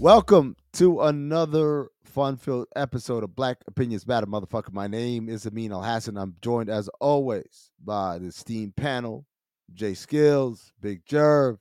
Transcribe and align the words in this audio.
Welcome 0.00 0.56
to 0.72 1.02
another 1.02 1.88
fun-filled 2.04 2.68
episode 2.74 3.22
of 3.22 3.36
Black 3.36 3.58
Opinions 3.66 4.06
Matter, 4.06 4.26
motherfucker. 4.26 4.72
My 4.72 4.86
name 4.86 5.28
is 5.28 5.46
Amin 5.46 5.72
Elhassan. 5.72 6.18
I'm 6.18 6.36
joined 6.40 6.70
as 6.70 6.88
always 7.02 7.70
by 7.84 8.16
the 8.16 8.28
esteemed 8.28 8.76
panel: 8.76 9.26
Jay 9.74 9.92
Skills, 9.92 10.72
Big 10.80 11.04
Jerv, 11.04 11.58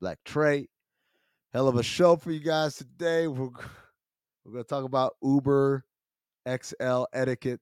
Black 0.00 0.18
Trey. 0.24 0.68
Hell 1.52 1.68
of 1.68 1.76
a 1.76 1.82
show 1.84 2.16
for 2.16 2.32
you 2.32 2.40
guys 2.40 2.74
today. 2.74 3.28
We're 3.28 3.50
we're 4.44 4.52
gonna 4.54 4.64
talk 4.64 4.82
about 4.84 5.14
Uber 5.22 5.84
XL 6.48 7.04
etiquette. 7.12 7.60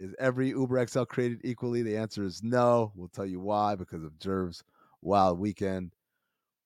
Is 0.00 0.16
every 0.18 0.48
Uber 0.48 0.84
XL 0.88 1.04
created 1.04 1.42
equally? 1.44 1.82
The 1.82 1.96
answer 1.96 2.24
is 2.24 2.42
no. 2.42 2.90
We'll 2.96 3.06
tell 3.06 3.24
you 3.24 3.38
why 3.38 3.76
because 3.76 4.02
of 4.02 4.18
Jerv's 4.18 4.64
wild 5.00 5.38
weekend. 5.38 5.92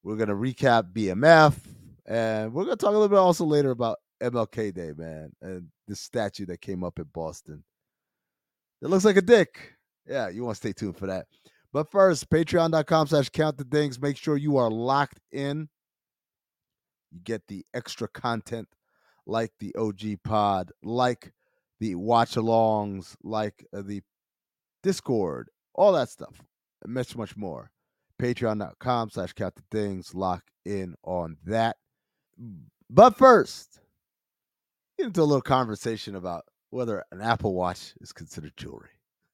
We're 0.07 0.15
gonna 0.15 0.37
recap 0.37 0.93
BMF, 0.93 1.57
and 2.07 2.53
we're 2.53 2.63
gonna 2.63 2.77
talk 2.77 2.91
a 2.91 2.93
little 2.93 3.09
bit 3.09 3.19
also 3.19 3.45
later 3.45 3.73
about 3.73 3.99
MLK 4.23 4.73
Day, 4.73 4.93
man, 4.97 5.33
and 5.43 5.67
the 5.89 5.97
statue 5.97 6.47
that 6.47 6.61
came 6.61 6.85
up 6.85 7.01
in 7.01 7.07
Boston. 7.13 7.65
It 8.83 8.87
looks 8.87 9.05
like 9.05 9.17
a 9.17 9.21
dick. 9.21 9.73
Yeah, 10.07 10.29
you 10.29 10.45
want 10.45 10.55
to 10.55 10.59
stay 10.59 10.73
tuned 10.73 10.97
for 10.97 11.09
that. 11.09 11.27
But 11.73 11.91
first, 11.91 12.31
patreon.com 12.31 13.09
slash 13.09 13.31
count 13.31 13.59
the 13.59 13.65
dings. 13.65 14.01
Make 14.01 14.17
sure 14.17 14.37
you 14.37 14.59
are 14.59 14.71
locked 14.71 15.19
in. 15.33 15.69
You 17.11 17.19
get 17.25 17.43
the 17.49 17.67
extra 17.75 18.07
content 18.07 18.69
like 19.27 19.51
the 19.59 19.75
OG 19.75 20.23
pod, 20.23 20.71
like 20.85 21.33
the 21.81 21.97
watch 21.97 22.37
alongs, 22.37 23.17
like 23.25 23.67
uh, 23.77 23.83
the 23.83 24.03
Discord, 24.85 25.49
all 25.75 25.91
that 25.95 26.11
stuff, 26.11 26.41
and 26.85 26.95
much, 26.95 27.17
much 27.17 27.37
more 27.37 27.73
patreon.com 28.21 29.11
slash 29.11 29.33
count 29.33 29.55
the 29.55 29.63
dings 29.71 30.15
lock 30.15 30.43
in 30.65 30.95
on 31.03 31.37
that 31.47 31.77
but 32.91 33.17
first 33.17 33.81
get 34.99 35.07
into 35.09 35.21
a 35.21 35.25
little 35.25 35.41
conversation 35.43 36.17
about 36.17 36.45
whether 36.71 37.05
an 37.13 37.21
apple 37.21 37.55
watch 37.55 37.95
is 38.01 38.13
considered 38.13 38.57
jewelry 38.57 38.89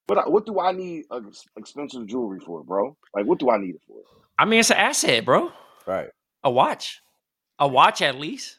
But 0.06 0.30
what 0.30 0.46
do 0.46 0.60
I 0.60 0.72
need 0.72 1.04
uh, 1.10 1.20
expensive 1.56 2.06
jewelry 2.06 2.40
for, 2.40 2.62
bro? 2.64 2.96
Like, 3.14 3.24
what 3.26 3.38
do 3.38 3.50
I 3.50 3.56
need 3.58 3.76
it 3.76 3.82
for? 3.86 3.96
I 4.38 4.44
mean, 4.44 4.60
it's 4.60 4.70
an 4.70 4.76
asset, 4.76 5.24
bro. 5.24 5.50
Right. 5.86 6.08
A 6.44 6.50
watch, 6.50 7.00
a 7.58 7.68
watch 7.68 8.02
at 8.02 8.18
least. 8.18 8.58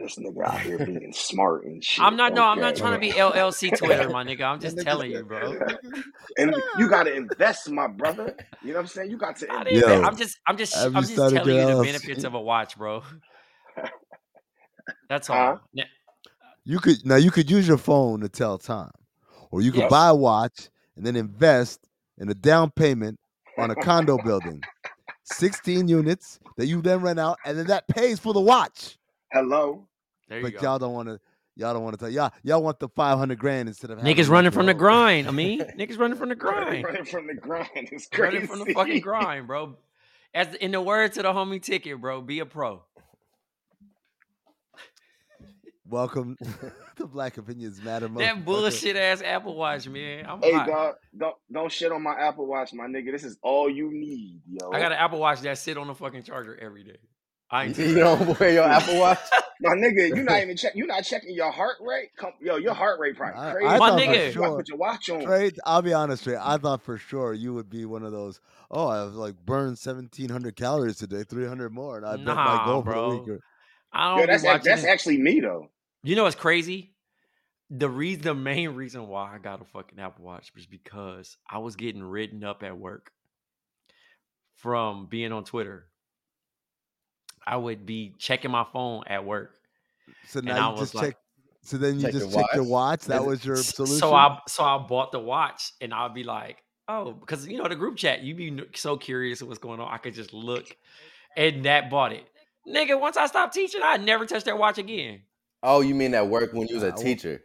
This 0.00 0.16
nigga 0.16 0.44
out 0.44 0.60
here 0.62 0.78
being 0.78 1.12
smart 1.14 1.64
and 1.64 1.84
shit. 1.84 2.04
I'm 2.04 2.16
not. 2.16 2.34
No, 2.34 2.44
I'm 2.44 2.60
not 2.60 2.76
trying 2.76 2.94
to 2.94 2.98
be 2.98 3.12
LLC 3.12 3.76
Twitter, 3.76 4.08
my 4.08 4.24
nigga. 4.24 4.42
I'm 4.42 4.60
just 4.60 4.80
telling 4.80 5.10
you, 5.12 5.24
bro. 5.24 5.54
and 6.38 6.54
you 6.78 6.88
got 6.88 7.04
to 7.04 7.14
invest, 7.14 7.70
my 7.70 7.86
brother. 7.86 8.34
You 8.62 8.68
know 8.68 8.74
what 8.74 8.80
I'm 8.82 8.86
saying? 8.88 9.10
You 9.10 9.18
got 9.18 9.36
to 9.36 9.46
invest. 9.46 9.88
Yo, 9.88 10.02
I'm 10.02 10.16
just. 10.16 10.38
I'm 10.46 10.56
just. 10.56 10.76
I'm 10.76 11.04
just 11.04 11.16
telling 11.16 11.58
you 11.58 11.66
the 11.66 11.82
benefits 11.82 12.24
of 12.24 12.34
a 12.34 12.40
watch, 12.40 12.76
bro. 12.78 13.02
That's 15.08 15.28
all. 15.28 15.60
Huh? 15.76 15.84
You 16.64 16.78
could 16.78 17.04
now 17.04 17.16
you 17.16 17.30
could 17.30 17.50
use 17.50 17.66
your 17.66 17.78
phone 17.78 18.20
to 18.20 18.28
tell 18.28 18.56
time 18.58 18.92
or 19.50 19.60
you 19.60 19.72
could 19.72 19.80
Yes. 19.80 19.90
buy 19.90 20.08
a 20.08 20.14
watch 20.14 20.68
and 20.96 21.04
then 21.04 21.16
invest 21.16 21.80
in 22.18 22.28
a 22.28 22.34
down 22.34 22.70
payment 22.70 23.18
on 23.58 23.70
a 23.70 23.76
condo 23.76 24.18
building 24.18 24.64
16 25.24 25.88
units 25.88 26.38
that 26.56 26.66
you 26.66 26.80
then 26.82 27.00
rent 27.00 27.18
out 27.18 27.38
and 27.44 27.58
then 27.58 27.66
that 27.66 27.88
pays 27.88 28.20
for 28.20 28.32
the 28.32 28.40
watch 28.40 28.98
Hello. 29.32 29.86
There 30.28 30.38
you 30.38 30.44
but 30.44 30.54
go. 30.54 30.60
y'all 30.62 30.78
don't 30.78 30.92
want 30.94 31.08
to 31.08 31.20
y'all 31.56 31.74
don't 31.74 31.82
want 31.82 31.98
to 31.98 32.04
tell 32.04 32.10
y'all 32.10 32.30
y'all 32.42 32.62
want 32.62 32.78
the 32.80 32.88
500 32.88 33.38
grand 33.38 33.68
instead 33.68 33.90
of 33.90 33.98
having 33.98 34.14
Niggas 34.16 34.28
running 34.28 34.50
from 34.50 34.66
the 34.66 34.74
grind. 34.74 35.28
I 35.28 35.30
mean, 35.30 35.60
niggas 35.78 35.98
running 35.98 36.16
from 36.18 36.28
the 36.30 36.34
grind. 36.36 36.84
Running 36.84 37.04
from 37.04 37.26
the 37.26 37.34
grind. 37.34 37.68
It's 37.74 38.06
crazy. 38.08 38.36
Running 38.36 38.48
from 38.48 38.58
the 38.60 38.72
fucking 38.74 39.00
grind, 39.02 39.46
bro. 39.46 39.76
As 40.32 40.54
in 40.54 40.70
the 40.72 40.80
words 40.80 41.16
of 41.16 41.24
the 41.24 41.32
homie 41.32 41.60
ticket, 41.60 42.00
bro, 42.00 42.20
be 42.22 42.38
a 42.38 42.46
pro. 42.46 42.82
welcome 45.84 46.36
to 46.96 47.06
black 47.08 47.36
opinions 47.36 47.82
matter 47.82 48.06
That 48.06 48.14
motherfucker. 48.36 48.44
bullshit 48.44 48.96
ass 48.96 49.22
Apple 49.22 49.56
Watch, 49.56 49.88
man. 49.88 50.24
I'm 50.26 50.40
Hey, 50.40 50.52
hot. 50.52 50.66
dog, 50.68 50.94
don't 51.18 51.34
don't 51.50 51.72
shit 51.72 51.90
on 51.90 52.02
my 52.02 52.14
Apple 52.14 52.46
Watch, 52.46 52.72
my 52.72 52.84
nigga. 52.86 53.10
This 53.10 53.24
is 53.24 53.38
all 53.42 53.68
you 53.68 53.90
need, 53.92 54.40
yo. 54.48 54.70
I 54.70 54.78
got 54.78 54.92
an 54.92 54.98
Apple 54.98 55.18
Watch 55.18 55.40
that 55.40 55.58
sit 55.58 55.76
on 55.76 55.88
the 55.88 55.94
fucking 55.96 56.22
charger 56.22 56.56
every 56.60 56.84
day. 56.84 56.98
I 57.50 57.64
ain't 57.64 57.78
You 57.78 57.94
don't 57.96 58.38
wear 58.40 58.52
your 58.52 58.64
Apple 58.68 58.98
Watch? 59.00 59.18
My 59.60 59.70
nigga, 59.74 60.08
you 60.16 60.22
not 60.22 60.40
even 60.42 60.56
check. 60.56 60.74
You 60.74 60.86
not 60.86 61.02
checking 61.04 61.34
your 61.34 61.50
heart 61.50 61.76
rate. 61.80 62.10
Come, 62.16 62.32
yo, 62.40 62.56
your 62.56 62.74
heart 62.74 62.98
rate 63.00 63.16
probably 63.16 63.40
I- 63.40 63.52
crazy. 63.52 63.66
I 63.68 63.78
My 63.78 63.90
nigga. 63.90 64.06
You 64.08 64.14
gotta 64.16 64.32
sure- 64.32 64.56
put 64.56 64.68
your 64.68 64.78
watch 64.78 65.10
on. 65.10 65.22
Trey, 65.24 65.50
I'll 65.66 65.82
be 65.82 65.92
honest, 65.92 66.24
Trey. 66.24 66.36
I 66.40 66.56
thought 66.58 66.82
for 66.82 66.96
sure 66.96 67.34
you 67.34 67.52
would 67.54 67.68
be 67.68 67.84
one 67.84 68.02
of 68.04 68.12
those. 68.12 68.40
Oh, 68.70 68.88
I've 68.88 69.14
like 69.14 69.34
burned 69.44 69.78
seventeen 69.78 70.28
hundred 70.28 70.54
calories 70.56 70.96
today, 70.96 71.24
three 71.24 71.46
hundred 71.46 71.72
more, 71.72 71.96
and 71.96 72.06
I 72.06 72.16
bet 72.16 72.24
my 72.26 72.34
Nah, 72.34 72.64
goal 72.66 72.82
for 72.82 72.88
the 72.88 72.94
bro. 72.94 73.16
week. 73.18 73.28
or- 73.28 73.40
I 73.92 74.16
don't 74.18 74.26
that's 74.28 74.42
be 74.42 74.48
watching. 74.48 74.64
that's 74.66 74.84
actually 74.84 75.18
me 75.18 75.40
though. 75.40 75.66
you 76.04 76.14
know 76.14 76.22
what's 76.22 76.36
crazy? 76.36 76.94
The 77.70 77.88
reason, 77.88 78.22
the 78.22 78.34
main 78.34 78.70
reason 78.70 79.08
why 79.08 79.34
I 79.34 79.38
got 79.38 79.60
a 79.60 79.64
fucking 79.64 79.98
Apple 79.98 80.24
Watch 80.24 80.52
was 80.54 80.66
because 80.66 81.36
I 81.48 81.58
was 81.58 81.74
getting 81.76 82.02
written 82.02 82.42
up 82.44 82.62
at 82.62 82.78
work 82.78 83.10
from 84.56 85.06
being 85.06 85.32
on 85.32 85.44
Twitter. 85.44 85.86
I 87.50 87.56
would 87.56 87.84
be 87.84 88.14
checking 88.16 88.52
my 88.52 88.64
phone 88.72 89.02
at 89.08 89.24
work. 89.24 89.56
So 90.28 90.38
I 90.38 90.42
now 90.42 90.68
you 90.68 90.72
was 90.72 90.80
just 90.82 90.94
like- 90.94 91.06
check. 91.08 91.16
So 91.62 91.76
then 91.76 91.96
you 91.96 92.02
Check 92.02 92.12
just 92.12 92.30
your 92.30 92.40
check 92.40 92.54
your 92.54 92.64
watch. 92.64 93.02
That 93.04 93.20
it- 93.20 93.26
was 93.26 93.44
your 93.44 93.56
solution. 93.56 93.98
So 93.98 94.14
I 94.14 94.38
so 94.48 94.64
I 94.64 94.78
bought 94.78 95.12
the 95.12 95.18
watch 95.18 95.72
and 95.82 95.92
I'll 95.92 96.08
be 96.08 96.24
like, 96.24 96.62
oh, 96.88 97.12
because 97.12 97.46
you 97.46 97.58
know 97.58 97.68
the 97.68 97.76
group 97.76 97.96
chat, 97.98 98.22
you 98.22 98.34
be 98.34 98.62
so 98.74 98.96
curious 98.96 99.42
of 99.42 99.48
what's 99.48 99.58
going 99.58 99.78
on. 99.78 99.92
I 99.92 99.98
could 99.98 100.14
just 100.14 100.32
look, 100.32 100.74
and 101.36 101.66
that 101.66 101.90
bought 101.90 102.12
it, 102.12 102.24
nigga. 102.66 102.98
Once 102.98 103.18
I 103.18 103.26
stopped 103.26 103.52
teaching, 103.52 103.82
I 103.84 103.98
never 103.98 104.24
touched 104.24 104.46
that 104.46 104.56
watch 104.58 104.78
again. 104.78 105.20
Oh, 105.62 105.82
you 105.82 105.94
mean 105.94 106.14
at 106.14 106.28
work 106.28 106.54
when 106.54 106.66
you 106.68 106.76
was 106.76 106.84
a 106.84 106.92
teacher? 106.92 107.42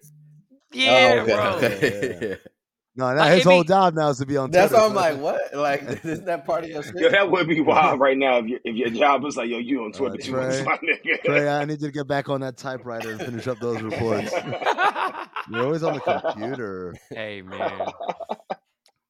Yeah, 0.72 1.16
oh, 1.16 1.20
okay, 1.20 1.34
bro. 1.36 1.50
okay. 1.56 2.18
Yeah, 2.30 2.36
no, 2.98 3.10
now 3.14 3.16
Like, 3.18 3.34
his 3.36 3.44
whole 3.44 3.64
be- 3.64 3.68
job 3.68 3.94
now 3.94 4.10
is 4.10 4.18
to 4.20 4.26
be 4.26 4.38
on. 4.38 4.50
Twitter. 4.50 4.68
That's 4.68 4.72
Twitter, 4.72 4.96
why 4.96 5.10
I'm 5.10 5.16
so- 5.18 5.22
like, 5.24 5.42
what? 5.54 5.56
Like, 5.56 5.82
isn't 6.06 6.26
that 6.26 6.46
part 6.46 6.64
of 6.64 6.70
your 6.70 6.84
shit? 6.84 6.96
Yo, 6.96 7.10
that 7.10 7.30
would 7.30 7.48
be 7.48 7.60
wild 7.62 8.00
right 8.00 8.18
now 8.18 8.38
if 8.38 8.46
your 8.48 8.60
if 8.64 8.76
your 8.76 8.90
job 8.90 9.24
was 9.24 9.36
like, 9.38 9.50
yo, 9.50 9.58
you 9.58 9.84
on 9.84 9.92
Twitter 9.92 10.16
Uh, 10.16 10.24
too 10.26 10.32
much, 10.32 10.54
Trey, 10.56 10.64
my 10.64 10.78
nigga. 10.78 11.24
Trey, 11.26 11.48
I 11.50 11.66
need 11.66 11.82
you 11.82 11.88
to 11.88 11.92
get 11.94 12.08
back 12.08 12.30
on 12.30 12.42
that 12.42 12.58
typewriter 12.58 13.12
and 13.12 13.20
finish 13.22 13.48
up 13.48 13.60
those 13.60 13.82
reports. 13.82 14.32
You're 15.52 15.64
always 15.64 15.84
on 15.84 15.94
the 15.96 16.00
computer. 16.00 16.96
hey 17.12 17.42
man, 17.42 17.88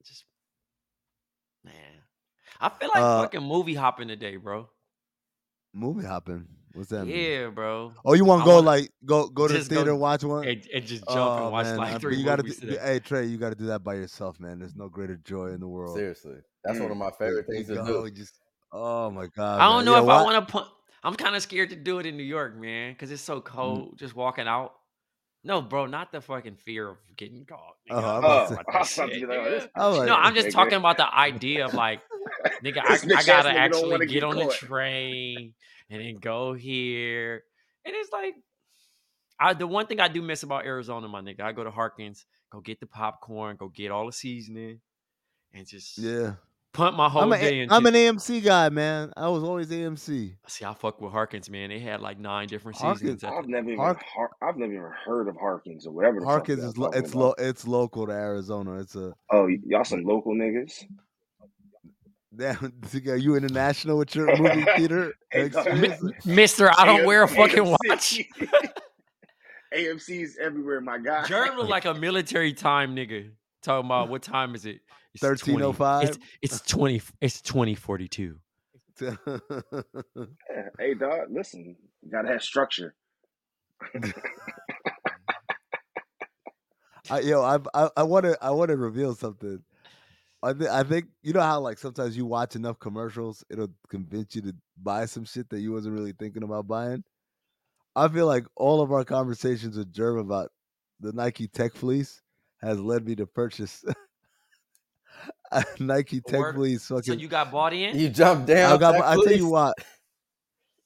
just 0.05 0.25
man, 1.63 1.73
I 2.59 2.69
feel 2.69 2.89
like 2.93 3.03
Uh, 3.03 3.21
fucking 3.23 3.43
movie 3.43 3.75
hopping 3.75 4.07
today, 4.07 4.35
bro. 4.37 4.67
Movie 5.73 6.05
hopping. 6.05 6.47
What's 6.75 6.89
that? 6.89 7.05
mean? 7.05 7.15
Yeah, 7.17 7.47
bro. 7.47 7.93
Oh, 8.03 8.13
you 8.13 8.25
want 8.25 8.41
to 8.41 8.45
go 8.45 8.55
wanna- 8.55 8.67
like 8.67 8.91
go 9.05 9.27
go 9.29 9.47
to 9.47 9.53
the 9.53 9.59
just 9.59 9.69
go- 9.69 9.77
theater 9.77 9.91
and 9.91 9.99
watch 9.99 10.23
one? 10.23 10.45
And, 10.47 10.67
and 10.73 10.85
just 10.85 11.05
jump 11.07 11.17
Oh, 11.17 11.43
and 11.43 11.51
watch 11.51 11.65
man, 11.65 11.75
uh, 11.75 11.77
like 11.77 12.01
three 12.01 12.17
you 12.17 12.25
gotta 12.25 12.43
movies 12.43 12.59
do. 12.59 12.77
Hey 12.81 12.99
Trey, 12.99 13.25
you 13.25 13.37
got 13.37 13.49
to 13.49 13.55
do 13.55 13.65
that 13.67 13.83
by 13.83 13.93
yourself, 13.95 14.39
man. 14.39 14.59
There's 14.59 14.75
no 14.75 14.89
greater 14.89 15.15
joy 15.17 15.47
in 15.47 15.59
the 15.61 15.67
world. 15.67 15.95
Seriously, 15.97 16.35
that's 16.63 16.79
one 16.79 16.91
of 16.91 16.97
my 16.97 17.11
favorite 17.11 17.47
things 17.47 17.67
to 17.67 17.75
go, 17.75 18.05
do. 18.05 18.11
Just 18.11 18.33
Oh 18.71 19.09
my 19.09 19.27
god! 19.27 19.61
I 19.61 19.65
don't 19.65 19.77
man. 19.77 19.85
know 19.85 19.91
Yeah, 19.93 19.99
if 19.99 20.05
why- 20.05 20.19
I 20.19 20.23
want 20.23 20.47
to 20.47 20.51
put. 20.51 20.65
I'm 21.03 21.15
kind 21.15 21.35
of 21.35 21.41
scared 21.43 21.69
to 21.69 21.75
do 21.75 21.99
it 21.99 22.05
in 22.07 22.17
New 22.17 22.23
York, 22.23 22.57
man, 22.57 22.91
because 22.93 23.11
it's 23.11 23.21
Mm. 23.23 23.25
so 23.25 23.41
cold. 23.41 23.97
Just 23.97 24.15
walking 24.15 24.47
out. 24.47 24.73
No, 25.43 25.61
bro, 25.61 25.85
not 25.85 26.11
the 26.11 26.19
fucking 26.21 26.55
fear 26.55 26.89
of 26.89 26.97
getting 27.15 27.45
caught. 27.45 27.75
Uh-huh, 27.91 27.99
I'm 27.99 28.15
I'm 28.15 28.17
about 28.23 28.49
not 28.49 28.49
to 28.49 28.53
Oh, 28.55 28.61
about 28.61 28.65
I 28.67 28.73
that 28.73 28.79
was 28.79 28.97
about 28.97 29.05
to 29.05 29.13
shit, 29.13 29.21
be 29.21 29.27
like, 29.27 29.37
nigga. 29.39 29.49
this 29.51 29.67
I'm 29.75 29.93
like, 29.93 30.07
No, 30.07 30.15
I'm 30.15 30.33
just 30.33 30.51
talking 30.51 30.73
about 30.73 30.97
the 30.97 31.15
idea 31.15 31.65
of 31.65 31.75
like, 31.75 32.01
nigga, 32.63 32.79
I, 32.83 32.93
I 33.19 33.23
gotta 33.23 33.49
actually 33.51 33.99
get 34.07 34.09
get 34.09 34.23
on 34.23 34.37
the 34.37 34.47
train 34.47 35.53
and 35.89 36.01
then 36.01 36.15
go 36.15 36.53
here. 36.53 37.43
And 37.85 37.93
it's 37.95 38.11
like, 38.11 38.35
I 39.39 39.53
the 39.53 39.67
one 39.67 39.87
thing 39.87 39.99
I 39.99 40.07
do 40.07 40.21
miss 40.21 40.43
about 40.43 40.65
Arizona, 40.65 41.07
my 41.07 41.21
nigga, 41.21 41.41
I 41.41 41.51
go 41.51 41.63
to 41.63 41.71
Harkins, 41.71 42.25
go 42.51 42.61
get 42.61 42.79
the 42.79 42.85
popcorn, 42.87 43.57
go 43.57 43.67
get 43.69 43.91
all 43.91 44.05
the 44.05 44.11
seasoning, 44.13 44.79
and 45.53 45.67
just 45.67 45.97
yeah. 45.97 46.33
punt 46.73 46.95
my 46.95 47.09
whole 47.09 47.31
I'm, 47.33 47.39
day 47.39 47.59
into. 47.59 47.73
I'm 47.75 47.85
an 47.85 47.93
AMC 47.93 48.43
guy, 48.43 48.69
man. 48.69 49.11
I 49.17 49.27
was 49.27 49.43
always 49.43 49.69
AMC. 49.69 50.35
See, 50.47 50.65
I 50.65 50.73
fuck 50.73 51.01
with 51.01 51.11
Harkins, 51.11 51.49
man. 51.49 51.69
They 51.69 51.79
had 51.79 51.99
like 52.01 52.17
nine 52.17 52.47
different 52.47 52.77
Harkins- 52.77 53.01
seasons. 53.01 53.23
At 53.25 53.33
I've 53.33 53.43
the, 53.45 53.51
never 53.51 53.67
even 53.71 53.79
Hark- 53.79 54.03
Har- 54.15 54.35
I've 54.41 54.57
never 54.57 54.71
even 54.73 54.91
heard 55.05 55.27
of 55.27 55.35
Harkins 55.35 55.85
or 55.85 55.91
whatever. 55.93 56.21
The 56.21 56.25
Harkins 56.25 56.59
fuck 56.61 56.69
is 56.69 56.77
y'all 56.77 56.83
lo- 56.85 56.91
it's 56.95 57.11
about. 57.11 57.19
lo- 57.21 57.35
it's 57.37 57.67
local 57.67 58.05
to 58.07 58.13
Arizona. 58.13 58.79
It's 58.79 58.95
a 58.95 59.13
Oh, 59.31 59.43
y- 59.47 59.57
y'all 59.65 59.83
some 59.83 60.03
local 60.03 60.33
niggas. 60.33 60.85
Damn. 62.37 62.73
Are 63.07 63.15
you 63.15 63.35
international 63.35 63.97
with 63.97 64.15
your 64.15 64.35
movie 64.37 64.65
theater 64.75 65.13
Hey, 65.31 65.45
experience? 65.45 66.25
Mister, 66.25 66.69
I 66.77 66.85
don't 66.85 67.05
wear 67.05 67.23
a 67.23 67.27
fucking 67.27 67.63
AMC. 67.63 67.77
watch. 67.89 68.21
AMC's 69.73 70.37
everywhere, 70.41 70.79
my 70.81 70.97
guy. 70.97 71.23
Jerm 71.23 71.57
look 71.57 71.67
like 71.69 71.85
a 71.85 71.93
military 71.93 72.53
time 72.53 72.95
nigga. 72.95 73.31
Talking 73.61 73.85
about 73.87 74.09
what 74.09 74.21
time 74.21 74.55
is 74.55 74.65
it? 74.65 74.79
It's 75.13 75.21
20 75.21 75.63
1305? 75.63 76.03
It's, 76.09 76.17
oh 76.17 76.25
it's 76.41 76.61
twenty. 76.61 77.01
It's 77.21 77.41
twenty 77.41 77.75
forty 77.75 78.07
two. 78.07 78.37
Hey, 78.99 80.93
dog. 80.93 81.27
Listen, 81.29 81.75
you 82.01 82.11
gotta 82.11 82.27
have 82.29 82.43
structure. 82.43 82.95
I, 87.09 87.19
yo, 87.19 87.41
I 87.41 87.59
I- 87.73 87.89
I 87.97 88.03
want 88.03 88.25
to 88.25 88.37
I 88.43 88.51
want 88.51 88.69
to 88.69 88.77
reveal 88.77 89.13
something. 89.15 89.63
I 90.45 90.53
think 90.53 90.69
I 90.69 90.83
think 90.83 91.07
you 91.23 91.33
know 91.33 91.41
how 91.41 91.59
like 91.59 91.79
sometimes 91.79 92.15
you 92.15 92.27
watch 92.27 92.55
enough 92.55 92.79
commercials, 92.79 93.43
it'll 93.49 93.71
convince 93.89 94.35
you 94.35 94.43
to 94.43 94.55
buy 94.81 95.07
some 95.07 95.25
shit 95.25 95.49
that 95.49 95.59
you 95.59 95.71
wasn't 95.71 95.95
really 95.95 96.13
thinking 96.13 96.43
about 96.43 96.67
buying. 96.67 97.03
I 97.95 98.07
feel 98.09 98.27
like 98.27 98.45
all 98.55 98.81
of 98.81 98.91
our 98.91 99.03
conversations 99.03 99.75
with 99.75 99.91
Jerm 99.91 100.19
about 100.19 100.51
the 100.99 101.13
Nike 101.13 101.47
Tech 101.47 101.73
Fleece 101.73 102.21
has 102.61 102.79
led 102.79 103.07
me 103.07 103.15
to 103.15 103.25
purchase 103.25 103.83
a 105.51 105.65
Nike 105.79 106.21
Tech 106.21 106.39
Word. 106.39 106.55
Fleece. 106.55 106.83
So 106.83 106.99
you 106.99 107.27
got 107.27 107.51
bought 107.51 107.73
in? 107.73 107.97
You 107.97 108.09
jump 108.09 108.45
down. 108.45 108.71
I 108.71 108.77
got. 108.77 108.91
Tech 108.91 109.03
I 109.03 109.15
tell 109.15 109.35
you 109.35 109.49
why. 109.49 109.73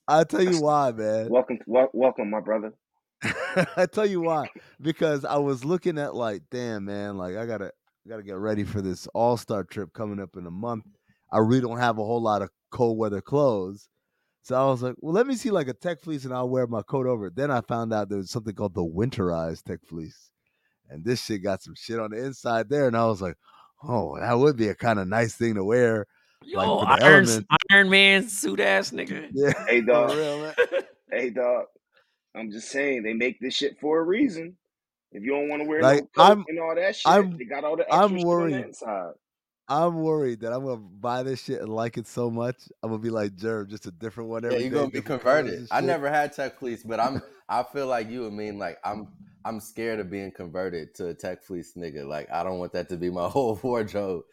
I 0.08 0.24
tell 0.24 0.42
you 0.42 0.62
why, 0.62 0.90
man. 0.92 1.28
Welcome, 1.28 1.58
wel- 1.66 1.90
welcome, 1.92 2.30
my 2.30 2.40
brother. 2.40 2.72
I 3.76 3.84
tell 3.84 4.06
you 4.06 4.22
why. 4.22 4.48
Because 4.80 5.26
I 5.26 5.36
was 5.36 5.66
looking 5.66 5.98
at 5.98 6.14
like, 6.14 6.44
damn 6.50 6.86
man, 6.86 7.18
like 7.18 7.36
I 7.36 7.44
gotta 7.44 7.72
gotta 8.08 8.22
get 8.22 8.36
ready 8.36 8.64
for 8.64 8.80
this 8.80 9.06
all 9.08 9.36
star 9.36 9.64
trip 9.64 9.92
coming 9.92 10.20
up 10.20 10.36
in 10.36 10.46
a 10.46 10.50
month. 10.50 10.84
I 11.32 11.38
really 11.38 11.60
don't 11.60 11.78
have 11.78 11.98
a 11.98 12.04
whole 12.04 12.22
lot 12.22 12.42
of 12.42 12.50
cold 12.70 12.98
weather 12.98 13.20
clothes. 13.20 13.88
So 14.42 14.56
I 14.56 14.64
was 14.70 14.82
like, 14.82 14.94
well, 14.98 15.12
let 15.12 15.26
me 15.26 15.34
see 15.34 15.50
like 15.50 15.68
a 15.68 15.74
tech 15.74 16.00
fleece 16.00 16.24
and 16.24 16.32
I'll 16.32 16.48
wear 16.48 16.66
my 16.66 16.82
coat 16.82 17.06
over 17.06 17.26
it. 17.26 17.36
Then 17.36 17.50
I 17.50 17.60
found 17.60 17.92
out 17.92 18.08
there 18.08 18.18
was 18.18 18.30
something 18.30 18.54
called 18.54 18.74
the 18.74 18.84
winterized 18.84 19.64
tech 19.64 19.80
fleece. 19.86 20.30
And 20.88 21.04
this 21.04 21.24
shit 21.24 21.42
got 21.42 21.62
some 21.62 21.74
shit 21.76 22.00
on 22.00 22.10
the 22.10 22.24
inside 22.24 22.68
there. 22.68 22.88
And 22.88 22.96
I 22.96 23.06
was 23.06 23.22
like, 23.22 23.36
oh, 23.86 24.18
that 24.18 24.38
would 24.38 24.56
be 24.56 24.68
a 24.68 24.74
kind 24.74 24.98
of 24.98 25.06
nice 25.06 25.36
thing 25.36 25.54
to 25.54 25.64
wear. 25.64 26.06
Yo, 26.42 26.58
like, 26.78 27.02
Iron. 27.02 27.46
Iron 27.70 27.90
Man 27.90 28.28
suit 28.28 28.60
ass 28.60 28.90
nigga. 28.90 29.28
Yeah. 29.32 29.52
Hey, 29.68 29.82
dog. 29.82 30.16
real, 30.16 30.40
man. 30.40 30.54
Hey, 31.10 31.30
dog. 31.30 31.66
I'm 32.34 32.50
just 32.50 32.70
saying 32.70 33.02
they 33.02 33.12
make 33.12 33.40
this 33.40 33.54
shit 33.54 33.78
for 33.78 34.00
a 34.00 34.02
reason. 34.02 34.56
If 35.12 35.24
you 35.24 35.30
don't 35.32 35.48
want 35.48 35.62
to 35.62 35.68
wear 35.68 35.82
Like, 35.82 36.02
no 36.02 36.06
coat 36.14 36.22
I'm- 36.22 36.44
and 36.48 36.58
all 36.60 36.74
that 36.74 36.94
shit, 36.96 37.06
I'm- 37.10 37.36
they 37.36 37.44
got 37.44 37.64
all 37.64 37.76
the 37.76 37.84
I'm 37.92 38.02
extra 38.04 38.18
shit 38.18 38.24
on 38.24 38.28
worried. 38.28 38.54
the 38.54 38.64
inside. 38.64 39.12
I'm 39.68 40.02
worried 40.02 40.40
that 40.40 40.52
I'm 40.52 40.64
gonna 40.64 40.76
buy 40.78 41.22
this 41.22 41.44
shit 41.44 41.60
and 41.60 41.68
like 41.72 41.96
it 41.96 42.06
so 42.08 42.28
much. 42.28 42.56
I'm 42.82 42.90
gonna 42.90 43.00
be 43.02 43.10
like 43.10 43.36
Jerv, 43.36 43.68
just 43.68 43.86
a 43.86 43.92
different 43.92 44.28
one 44.28 44.42
Yeah, 44.42 44.52
you're 44.58 44.70
gonna 44.70 44.90
be 44.90 45.00
converted. 45.00 45.68
I 45.70 45.80
never 45.80 46.08
had 46.10 46.32
tech 46.32 46.58
fleece, 46.58 46.82
but 46.82 46.98
I'm 46.98 47.22
I 47.48 47.62
feel 47.62 47.86
like 47.86 48.08
you 48.10 48.22
would 48.22 48.32
mean 48.32 48.58
like 48.58 48.78
I'm 48.84 49.06
I'm 49.44 49.60
scared 49.60 50.00
of 50.00 50.10
being 50.10 50.32
converted 50.32 50.94
to 50.96 51.08
a 51.08 51.14
tech 51.14 51.42
fleece 51.44 51.74
nigga. 51.76 52.04
Like 52.04 52.28
I 52.32 52.42
don't 52.42 52.58
want 52.58 52.72
that 52.72 52.88
to 52.88 52.96
be 52.96 53.10
my 53.10 53.28
whole 53.28 53.60
wardrobe. 53.62 54.24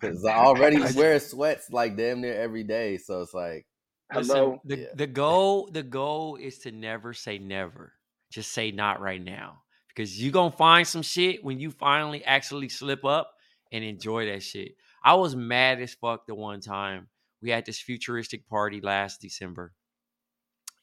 Cause 0.00 0.24
I 0.24 0.34
already 0.36 0.76
wear 0.96 1.18
sweats 1.18 1.72
like 1.72 1.96
damn 1.96 2.20
near 2.20 2.34
every 2.40 2.62
day. 2.62 2.96
So 2.98 3.20
it's 3.22 3.34
like 3.34 3.66
Listen, 4.14 4.36
Hello. 4.36 4.60
the, 4.64 4.78
Yeah. 4.78 4.86
the 4.94 5.06
goal 5.08 5.68
the 5.72 5.82
goal 5.82 6.36
is 6.36 6.58
to 6.60 6.70
never 6.70 7.14
say 7.14 7.38
never. 7.38 7.94
Just 8.30 8.52
say 8.52 8.70
not 8.70 9.00
right 9.00 9.22
now. 9.22 9.62
Because 9.94 10.20
you're 10.20 10.32
gonna 10.32 10.50
find 10.50 10.86
some 10.86 11.02
shit 11.02 11.44
when 11.44 11.60
you 11.60 11.70
finally 11.70 12.24
actually 12.24 12.68
slip 12.68 13.04
up 13.04 13.30
and 13.72 13.84
enjoy 13.84 14.26
that 14.26 14.42
shit. 14.42 14.72
I 15.04 15.14
was 15.14 15.36
mad 15.36 15.80
as 15.80 15.94
fuck 15.94 16.26
the 16.26 16.34
one 16.34 16.60
time. 16.60 17.08
We 17.42 17.50
had 17.50 17.66
this 17.66 17.78
futuristic 17.78 18.48
party 18.48 18.80
last 18.80 19.20
December. 19.20 19.72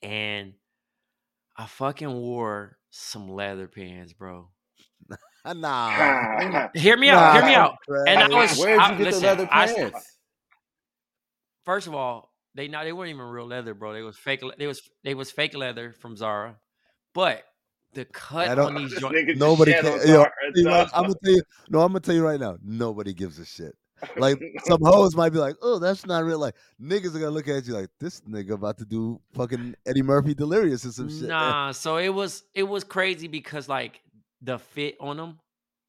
And 0.01 0.53
I 1.57 1.65
fucking 1.65 2.11
wore 2.13 2.77
some 2.89 3.29
leather 3.29 3.67
pants, 3.67 4.13
bro. 4.13 4.49
Ah, 5.43 5.53
Nah. 5.55 6.69
Hear 6.75 6.95
me 6.97 7.09
out, 7.09 7.33
hear 7.33 7.45
me 7.45 7.53
Nah, 7.53 7.59
out. 7.63 7.77
And 8.07 8.19
I 8.19 8.27
was 8.29 8.59
where'd 8.59 8.79
I- 8.79 8.91
you 8.91 8.97
get 8.99 9.03
listen, 9.05 9.21
the 9.23 9.27
leather 9.27 9.47
I- 9.51 9.65
pants? 9.73 10.17
First 11.65 11.87
of 11.87 11.95
all, 11.95 12.31
they 12.53 12.67
not 12.67 12.83
they 12.83 12.93
weren't 12.93 13.09
even 13.09 13.21
real 13.25 13.47
leather, 13.47 13.73
bro. 13.73 13.91
They 13.93 14.03
was 14.03 14.17
fake. 14.17 14.41
They 14.59 14.67
was 14.67 14.81
they 15.03 15.15
was 15.15 15.31
fake 15.31 15.55
leather 15.55 15.93
from 15.99 16.15
Zara, 16.15 16.57
but 17.15 17.43
the 17.93 18.05
cut 18.05 18.47
I 18.49 18.55
don't- 18.55 18.75
on 18.75 18.81
these 18.83 18.93
joints. 18.99 19.37
Nobody 19.37 19.71
shat 19.71 19.83
can. 19.83 19.93
on 19.93 20.07
Yo, 20.07 20.25
you 20.55 20.63
know. 20.63 20.87
I'm 20.93 21.03
gonna 21.03 21.15
tell 21.23 21.33
you. 21.33 21.41
No, 21.69 21.81
I'm 21.81 21.87
gonna 21.89 21.99
tell 21.99 22.15
you 22.15 22.23
right 22.25 22.39
now. 22.39 22.57
Nobody 22.63 23.13
gives 23.13 23.39
a 23.39 23.45
shit. 23.45 23.75
Like 24.17 24.41
some 24.63 24.79
hoes 24.83 25.15
might 25.15 25.29
be 25.31 25.37
like, 25.37 25.57
"Oh, 25.61 25.77
that's 25.77 26.07
not 26.07 26.23
real." 26.23 26.39
Like 26.39 26.55
niggas 26.81 27.15
are 27.15 27.19
gonna 27.19 27.29
look 27.29 27.47
at 27.47 27.67
you 27.67 27.73
like 27.75 27.89
this 27.99 28.21
nigga 28.21 28.51
about 28.53 28.79
to 28.79 28.85
do 28.85 29.21
fucking 29.35 29.75
Eddie 29.85 30.01
Murphy 30.01 30.33
delirious 30.33 30.85
or 30.85 30.91
some 30.91 31.07
shit. 31.09 31.27
Nah, 31.29 31.71
so 31.71 31.97
it 31.97 32.09
was 32.09 32.43
it 32.55 32.63
was 32.63 32.83
crazy 32.83 33.27
because 33.27 33.69
like 33.69 34.01
the 34.41 34.57
fit 34.57 34.97
on 34.99 35.17
them 35.17 35.39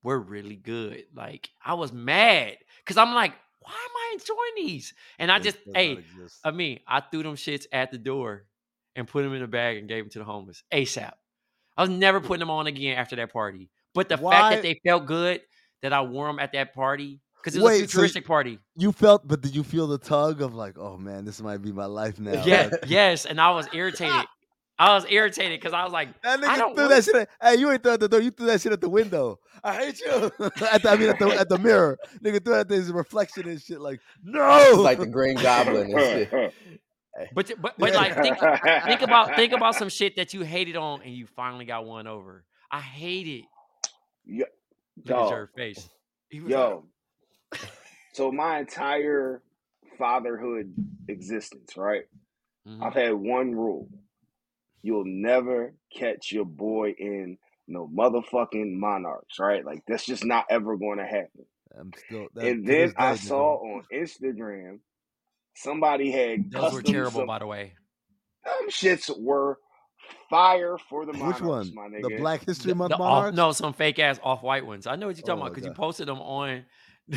were 0.02 0.18
really 0.18 0.56
good. 0.56 1.04
Like 1.14 1.48
I 1.64 1.72
was 1.72 1.90
mad 1.90 2.58
because 2.84 2.98
I'm 2.98 3.14
like, 3.14 3.32
why 3.60 3.70
am 3.72 3.96
I 3.96 4.10
enjoying 4.12 4.66
these? 4.68 4.92
And 5.18 5.32
I 5.32 5.38
This 5.38 5.54
just 5.54 5.64
does 5.64 5.74
hey, 5.74 5.92
exist. 5.92 6.38
I 6.44 6.50
mean, 6.50 6.80
I 6.86 7.00
threw 7.00 7.22
them 7.22 7.36
shits 7.36 7.64
at 7.72 7.92
the 7.92 7.98
door 7.98 8.44
and 8.94 9.08
put 9.08 9.22
them 9.22 9.32
in 9.32 9.42
a 9.42 9.46
bag 9.48 9.78
and 9.78 9.88
gave 9.88 10.04
them 10.04 10.10
to 10.10 10.18
the 10.18 10.24
homeless 10.26 10.62
ASAP. 10.70 11.12
I 11.76 11.82
was 11.82 11.90
never 11.90 12.20
hmm. 12.20 12.26
putting 12.26 12.40
them 12.40 12.50
on 12.50 12.66
again 12.66 12.96
after 12.96 13.16
that 13.16 13.32
party. 13.32 13.68
But 13.94 14.08
the 14.08 14.18
fact 14.18 14.54
that 14.54 14.62
they 14.62 14.80
felt 14.84 15.06
good 15.06 15.42
that 15.82 15.92
I 15.92 16.00
wore 16.02 16.26
them 16.26 16.38
at 16.38 16.52
that 16.52 16.74
party 16.74 17.20
because 17.42 17.56
it 17.56 17.62
was 17.62 17.72
Wait, 17.72 17.76
a 17.76 17.78
so 17.80 17.86
futuristic 17.88 18.26
party. 18.26 18.58
you 18.76 18.92
felt, 18.92 19.26
but 19.26 19.40
did 19.40 19.54
you 19.54 19.64
feel 19.64 19.86
the 19.86 19.98
tug 19.98 20.40
of 20.40 20.54
like, 20.54 20.78
"Oh 20.78 20.96
man, 20.96 21.24
this 21.24 21.42
might 21.42 21.60
be 21.60 21.72
my 21.72 21.86
life 21.86 22.18
uh, 22.18 22.22
now"? 22.22 22.44
Yeah, 22.44 22.68
Like, 22.70 22.84
yes, 22.86 23.26
and 23.26 23.40
I 23.40 23.50
was 23.50 23.66
irritated. 23.72 24.26
I 24.78 24.94
was 24.94 25.04
irritated 25.08 25.60
because 25.60 25.74
I 25.74 25.84
was 25.84 25.92
like, 25.92 26.20
That 26.22 26.42
I 26.42 26.56
don't 26.56 26.74
threw 26.74 26.88
that 26.88 27.04
shit. 27.04 27.14
At, 27.14 27.28
hey, 27.40 27.56
you 27.56 27.70
ain't 27.70 27.82
threw 27.82 27.92
at 27.92 28.00
the 28.00 28.08
door. 28.08 28.20
You 28.20 28.30
threw 28.30 28.46
that 28.46 28.60
shit 28.60 28.72
at 28.72 28.80
the 28.80 28.88
window. 28.88 29.38
I 29.62 29.76
hate 29.76 30.00
you. 30.00 30.10
at 30.40 30.82
the, 30.82 30.90
I 30.90 30.96
mean, 30.96 31.08
at 31.10 31.18
the, 31.18 31.28
at 31.28 31.48
the 31.48 31.58
mirror. 31.58 31.98
Nigga 32.22 32.44
threw 32.44 32.54
that 32.54 32.68
thing's 32.68 32.90
reflection 32.90 33.48
and 33.48 33.60
shit. 33.60 33.80
Like, 33.80 34.00
no. 34.24 34.70
It's 34.70 34.78
like 34.78 34.98
the 34.98 35.06
Green 35.06 35.36
Goblin 35.36 35.92
and 35.92 36.00
shit. 36.00 36.54
Eh, 37.18 37.26
but 37.34 37.50
but 37.60 37.74
but 37.78 37.94
like 37.94 38.14
think 38.14 38.38
think 38.38 39.02
about 39.02 39.36
think 39.36 39.52
about 39.52 39.74
some 39.74 39.88
shit 39.88 40.16
that 40.16 40.32
you 40.32 40.42
hated 40.42 40.76
on 40.76 41.02
and 41.02 41.14
you 41.14 41.26
finally 41.26 41.64
got 41.64 41.84
one 41.84 42.06
over. 42.06 42.44
I 42.70 42.80
hate 42.80 43.26
it. 43.26 43.44
Yo, 44.24 44.46
Look 45.04 45.16
at 45.16 45.30
your 45.30 45.50
face. 45.54 45.88
He 46.30 46.40
was 46.40 46.50
Yo, 46.50 46.86
so 48.12 48.32
my 48.32 48.60
entire 48.60 49.42
fatherhood 49.98 50.72
existence, 51.08 51.76
right? 51.76 52.04
like, 52.64 52.80
I've 52.82 52.92
mm-hmm. 52.92 52.98
had 52.98 53.14
one 53.14 53.52
rule. 53.52 53.88
You'll 54.82 55.04
never 55.04 55.74
catch 55.94 56.32
your 56.32 56.44
boy 56.44 56.94
in 56.98 57.38
no 57.68 57.88
motherfucking 57.88 58.72
monarchs, 58.72 59.38
right? 59.38 59.64
Like 59.64 59.82
that's 59.86 60.06
just 60.06 60.24
not 60.24 60.46
ever 60.50 60.76
going 60.76 60.98
to 60.98 61.04
happen. 61.04 61.46
I'm 61.78 61.92
still. 62.06 62.26
That, 62.34 62.46
and 62.46 62.66
then 62.66 62.94
I 62.96 63.16
saw 63.16 63.56
on 63.56 63.84
Instagram 63.92 64.80
somebody 65.54 66.10
had 66.10 66.50
those 66.50 66.72
were 66.72 66.82
terrible, 66.82 67.20
some, 67.20 67.26
by 67.26 67.38
the 67.38 67.46
way. 67.46 67.74
them 68.44 68.70
shits 68.70 69.10
were 69.20 69.58
fire 70.28 70.76
for 70.88 71.06
the 71.06 71.12
monarchs, 71.12 71.40
Which 71.40 71.48
one? 71.48 71.74
my 71.74 71.88
The. 71.88 72.16
Black 72.18 72.44
History 72.44 72.74
Month 72.74 72.90
the 72.90 72.96
off- 72.98 73.34
no, 73.34 73.52
some 73.52 73.72
fake 73.72 73.98
ass 73.98 74.18
off 74.22 74.42
white 74.42 74.66
ones. 74.66 74.86
I 74.86 74.96
know 74.96 75.06
what 75.06 75.16
you're 75.16 75.22
talking 75.24 75.42
Oh 75.42 75.46
about 75.46 75.54
because 75.54 75.66
you 75.66 75.72
posted 75.74 76.08
them 76.08 76.20
on. 76.20 76.64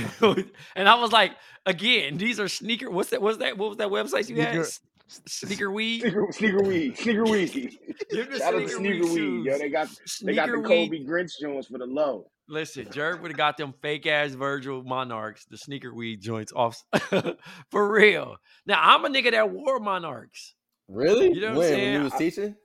and 0.76 0.90
I 0.90 0.96
was 0.96 1.12
like, 1.12 1.32
again, 1.66 2.18
these 2.18 2.40
are 2.40 2.48
sneaker. 2.48 2.90
What's 2.90 3.10
that? 3.12 3.22
What's 3.22 3.38
that? 3.38 3.58
What 3.58 3.70
was 3.70 3.78
that 3.78 3.90
website 3.90 4.30
you 4.30 4.36
had? 4.42 4.50
Sneaker- 4.54 4.62
S- 4.66 4.80
Sneaker 5.08 5.72
weed. 5.72 6.02
Sneaker, 6.02 6.28
sneaker 6.32 6.64
weed, 6.64 6.98
sneaker 6.98 7.24
weed. 7.26 7.78
Give 8.12 8.32
the 8.32 8.40
Shout 8.40 8.56
out 8.56 8.60
to 8.62 8.68
sneaker 8.70 9.04
sneaker 9.04 9.14
weed 9.14 9.30
weed, 9.30 9.46
yo. 9.46 9.58
They 9.60 9.70
got 9.70 9.88
they 10.24 10.34
got 10.34 10.48
the 10.50 10.62
Kobe 10.62 10.90
weed. 10.90 11.08
Grinch 11.08 11.32
joints 11.40 11.68
for 11.68 11.78
the 11.78 11.86
low. 11.86 12.26
Listen, 12.48 12.88
Jerk 12.92 13.22
would 13.22 13.32
have 13.32 13.38
got 13.38 13.58
them 13.58 13.74
fake 13.82 14.06
ass 14.08 14.32
Virgil 14.32 14.84
Monarchs, 14.84 15.46
the 15.46 15.58
sneaker 15.58 15.94
weed 15.94 16.22
joints 16.22 16.52
off 16.56 16.78
for 17.72 17.92
real. 17.92 18.36
Now 18.66 18.80
I'm 18.82 19.06
a 19.06 19.10
nigga 19.10 19.32
that 19.32 19.50
wore 19.52 19.80
Monarchs. 19.80 20.56
Really? 20.88 21.34
You 21.34 21.42
know 21.42 21.48
what 21.48 21.52
I'm 21.54 21.58
when, 21.58 21.70
when 21.70 21.70
saying? 21.80 21.94
you 21.94 22.04
was 22.04 22.14
teaching? 22.14 22.56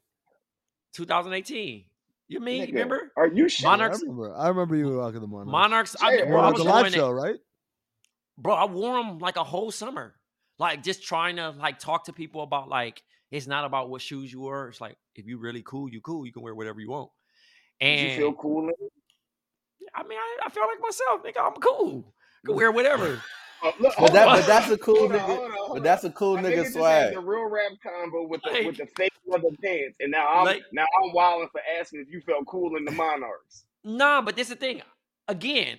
2018. 0.95 1.85
You 2.29 2.41
mean 2.41 2.63
Nigga, 2.63 2.73
remember? 2.73 3.13
Are 3.17 3.27
you 3.27 3.49
shit? 3.49 3.67
I 3.67 3.71
Monarchs- 3.71 4.03
remember. 4.03 4.35
I 4.37 4.49
remember 4.49 4.77
you 4.77 4.87
were 4.87 4.99
rocking 4.99 5.21
the 5.21 5.27
Monarchs. 5.27 5.51
Monarchs. 5.51 5.97
I, 6.01 6.13
Yeah, 6.15 6.19
You 6.21 6.27
bro, 6.27 6.41
I 6.41 6.51
was 6.51 6.63
the 6.63 6.69
live 6.69 6.93
show, 6.93 7.11
it, 7.11 7.13
right? 7.15 7.37
bro. 8.39 8.55
I 8.55 8.65
wore 8.67 9.03
them 9.03 9.19
like 9.19 9.37
a 9.37 9.45
whole 9.45 9.71
summer, 9.71 10.15
like 10.61 10.83
just 10.85 11.03
trying 11.03 11.37
to 11.37 11.51
like 11.51 11.79
talk 11.81 12.05
to 12.05 12.13
people 12.13 12.43
about 12.43 12.69
like 12.69 13.03
it's 13.33 13.47
not 13.49 13.65
about 13.65 13.91
what 13.91 14.01
shoes 14.03 14.33
you 14.33 14.43
wear. 14.43 14.69
It's 14.69 14.81
like 14.81 14.97
if 15.17 15.27
you 15.27 15.39
really 15.39 15.63
cool, 15.67 15.89
you 15.89 16.01
cool. 16.01 16.25
You 16.27 16.33
can 16.33 16.43
wear 16.43 16.55
whatever 16.55 16.81
you 16.81 16.91
want. 16.91 17.11
Did 17.81 17.87
And 17.89 18.11
you 18.13 18.17
feel 18.19 18.33
cool? 18.35 18.69
in? 18.69 18.75
I 19.95 20.03
mean, 20.05 20.19
I, 20.19 20.47
I 20.47 20.51
feel 20.51 20.65
like 20.65 20.81
myself, 20.81 21.23
nigga. 21.25 21.45
I'm 21.47 21.61
cool. 21.61 22.15
Can 22.47 22.55
wear 22.55 22.71
whatever. 22.71 23.21
Oh, 23.63 23.75
look, 23.79 23.93
But 23.99 24.15
that, 24.15 24.25
but 24.25 24.47
that's 24.47 24.71
a 24.71 24.79
cool 24.79 25.01
Hold 25.01 25.13
on, 25.13 25.19
nigga. 25.19 25.21
hold 25.27 25.39
on, 25.45 25.51
hold 25.59 25.75
But 25.75 25.83
that's 25.83 26.05
a 26.05 26.11
cool 26.11 26.37
My 26.37 26.45
nigga 26.45 26.67
swag. 26.73 27.13
the 27.13 27.21
real 27.21 27.45
rap 27.45 27.73
combo 27.83 28.27
with 28.27 28.41
the 28.43 28.53
Like- 28.53 28.65
with 28.69 28.79
the 28.79 28.87
fake 28.97 29.13
leather 29.27 29.51
pants, 29.63 29.99
and 30.01 30.11
now 30.11 30.27
I'm 30.29 30.45
Like- 30.47 30.63
now 30.73 30.87
I'm 31.05 31.13
wilding 31.13 31.51
for 31.53 31.61
asking 31.79 32.01
if 32.01 32.09
you 32.09 32.23
felt 32.23 32.47
cool 32.47 32.75
in 32.79 32.87
the 32.87 32.91
Monarchs. 32.93 33.67
Nah, 33.85 34.23
but 34.23 34.35
this 34.35 34.47
is 34.49 34.55
the 34.55 34.61
thing. 34.61 34.81
Again, 35.29 35.79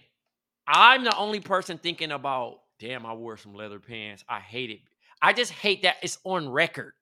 I'm 0.67 1.03
the 1.03 1.17
only 1.17 1.39
person 1.39 1.79
thinking 1.79 2.11
about, 2.11 2.59
damn, 2.81 3.05
I 3.05 3.13
wore 3.13 3.37
some 3.37 3.53
leather 3.53 3.79
pants. 3.79 4.23
I 4.27 4.39
hate 4.39 4.69
it. 4.71 4.79
I 5.21 5.33
just 5.33 5.51
hate 5.51 5.83
that 5.83 5.97
it's 6.01 6.17
on 6.23 6.49
record 6.49 6.93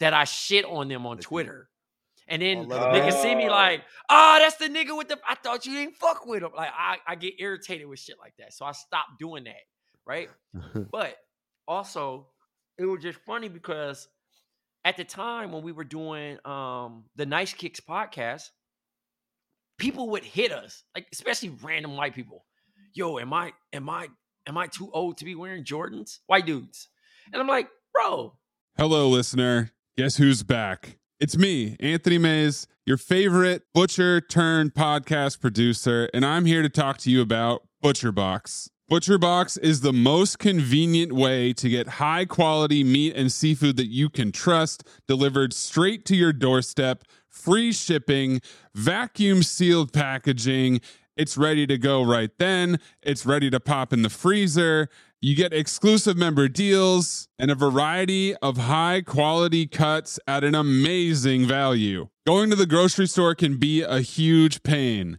that 0.00 0.12
I 0.14 0.24
shit 0.24 0.64
on 0.64 0.88
them 0.88 1.06
on 1.06 1.18
Twitter. 1.18 1.68
And 2.28 2.40
then 2.42 2.68
leather 2.68 2.86
niggas 2.86 3.00
pants? 3.10 3.22
see 3.22 3.34
me 3.34 3.48
Oh. 3.48 3.52
like, 3.52 3.82
oh, 4.10 4.38
that's 4.40 4.56
the 4.56 4.66
nigga 4.68 4.96
with 4.96 5.08
the 5.08 5.18
I 5.28 5.34
thought 5.34 5.66
you 5.66 5.74
didn't 5.74 5.96
fuck 5.96 6.26
with 6.26 6.42
him. 6.42 6.50
Like 6.56 6.70
I, 6.76 6.98
I 7.06 7.14
get 7.16 7.34
irritated 7.38 7.86
with 7.86 7.98
shit 7.98 8.16
like 8.20 8.34
that. 8.38 8.52
So 8.52 8.64
I 8.64 8.72
stopped 8.72 9.18
doing 9.18 9.44
that. 9.44 9.62
Right. 10.06 10.28
But 10.92 11.16
also, 11.66 12.28
it 12.78 12.84
was 12.84 13.02
just 13.02 13.18
funny 13.26 13.48
because 13.48 14.08
at 14.84 14.96
the 14.98 15.04
time 15.04 15.52
when 15.52 15.62
we 15.62 15.72
were 15.72 15.84
doing 15.84 16.38
um 16.44 17.04
the 17.16 17.24
Nice 17.26 17.52
Kicks 17.54 17.80
podcast, 17.80 18.50
people 19.78 20.10
would 20.10 20.24
hit 20.24 20.52
us, 20.52 20.82
like 20.94 21.06
especially 21.12 21.50
random 21.62 21.96
white 21.96 22.14
people. 22.14 22.44
Yo, 22.94 23.18
am 23.18 23.32
I 23.32 23.52
am 23.72 23.88
I 23.88 24.08
am 24.46 24.56
I 24.58 24.66
too 24.66 24.90
old 24.92 25.18
to 25.18 25.24
be 25.24 25.34
wearing 25.34 25.64
Jordans? 25.64 26.18
White 26.26 26.46
dudes. 26.46 26.88
And 27.32 27.40
I'm 27.40 27.48
like, 27.48 27.68
bro, 27.92 28.34
Hello, 28.76 29.08
listener. 29.08 29.70
Guess 29.96 30.16
who's 30.16 30.42
back? 30.42 30.98
It's 31.20 31.38
me, 31.38 31.76
Anthony 31.78 32.18
Mays, 32.18 32.66
your 32.84 32.96
favorite 32.96 33.62
butcher 33.72 34.20
turned 34.20 34.74
podcast 34.74 35.40
producer, 35.40 36.10
and 36.12 36.26
I'm 36.26 36.44
here 36.44 36.60
to 36.60 36.68
talk 36.68 36.98
to 36.98 37.10
you 37.10 37.22
about 37.22 37.62
ButcherBox. 37.84 38.68
ButcherBox 38.90 39.58
is 39.60 39.80
the 39.80 39.92
most 39.92 40.40
convenient 40.40 41.12
way 41.12 41.52
to 41.54 41.68
get 41.68 41.88
high 41.88 42.24
quality 42.24 42.82
meat 42.82 43.14
and 43.16 43.30
seafood 43.30 43.76
that 43.76 43.86
you 43.86 44.10
can 44.10 44.32
trust 44.32 44.82
delivered 45.06 45.54
straight 45.54 46.04
to 46.06 46.16
your 46.16 46.32
doorstep, 46.32 47.04
free 47.28 47.72
shipping, 47.72 48.40
vacuum 48.74 49.42
sealed 49.42 49.92
packaging. 49.92 50.80
It's 51.16 51.36
ready 51.36 51.66
to 51.66 51.78
go 51.78 52.02
right 52.02 52.30
then. 52.38 52.80
It's 53.02 53.24
ready 53.24 53.48
to 53.50 53.60
pop 53.60 53.92
in 53.92 54.02
the 54.02 54.10
freezer. 54.10 54.88
You 55.20 55.34
get 55.36 55.52
exclusive 55.52 56.16
member 56.16 56.48
deals 56.48 57.28
and 57.38 57.50
a 57.50 57.54
variety 57.54 58.34
of 58.36 58.56
high 58.56 59.00
quality 59.00 59.66
cuts 59.66 60.18
at 60.26 60.44
an 60.44 60.54
amazing 60.54 61.46
value. 61.46 62.08
Going 62.26 62.50
to 62.50 62.56
the 62.56 62.66
grocery 62.66 63.06
store 63.06 63.34
can 63.34 63.56
be 63.58 63.82
a 63.82 64.00
huge 64.00 64.62
pain. 64.62 65.18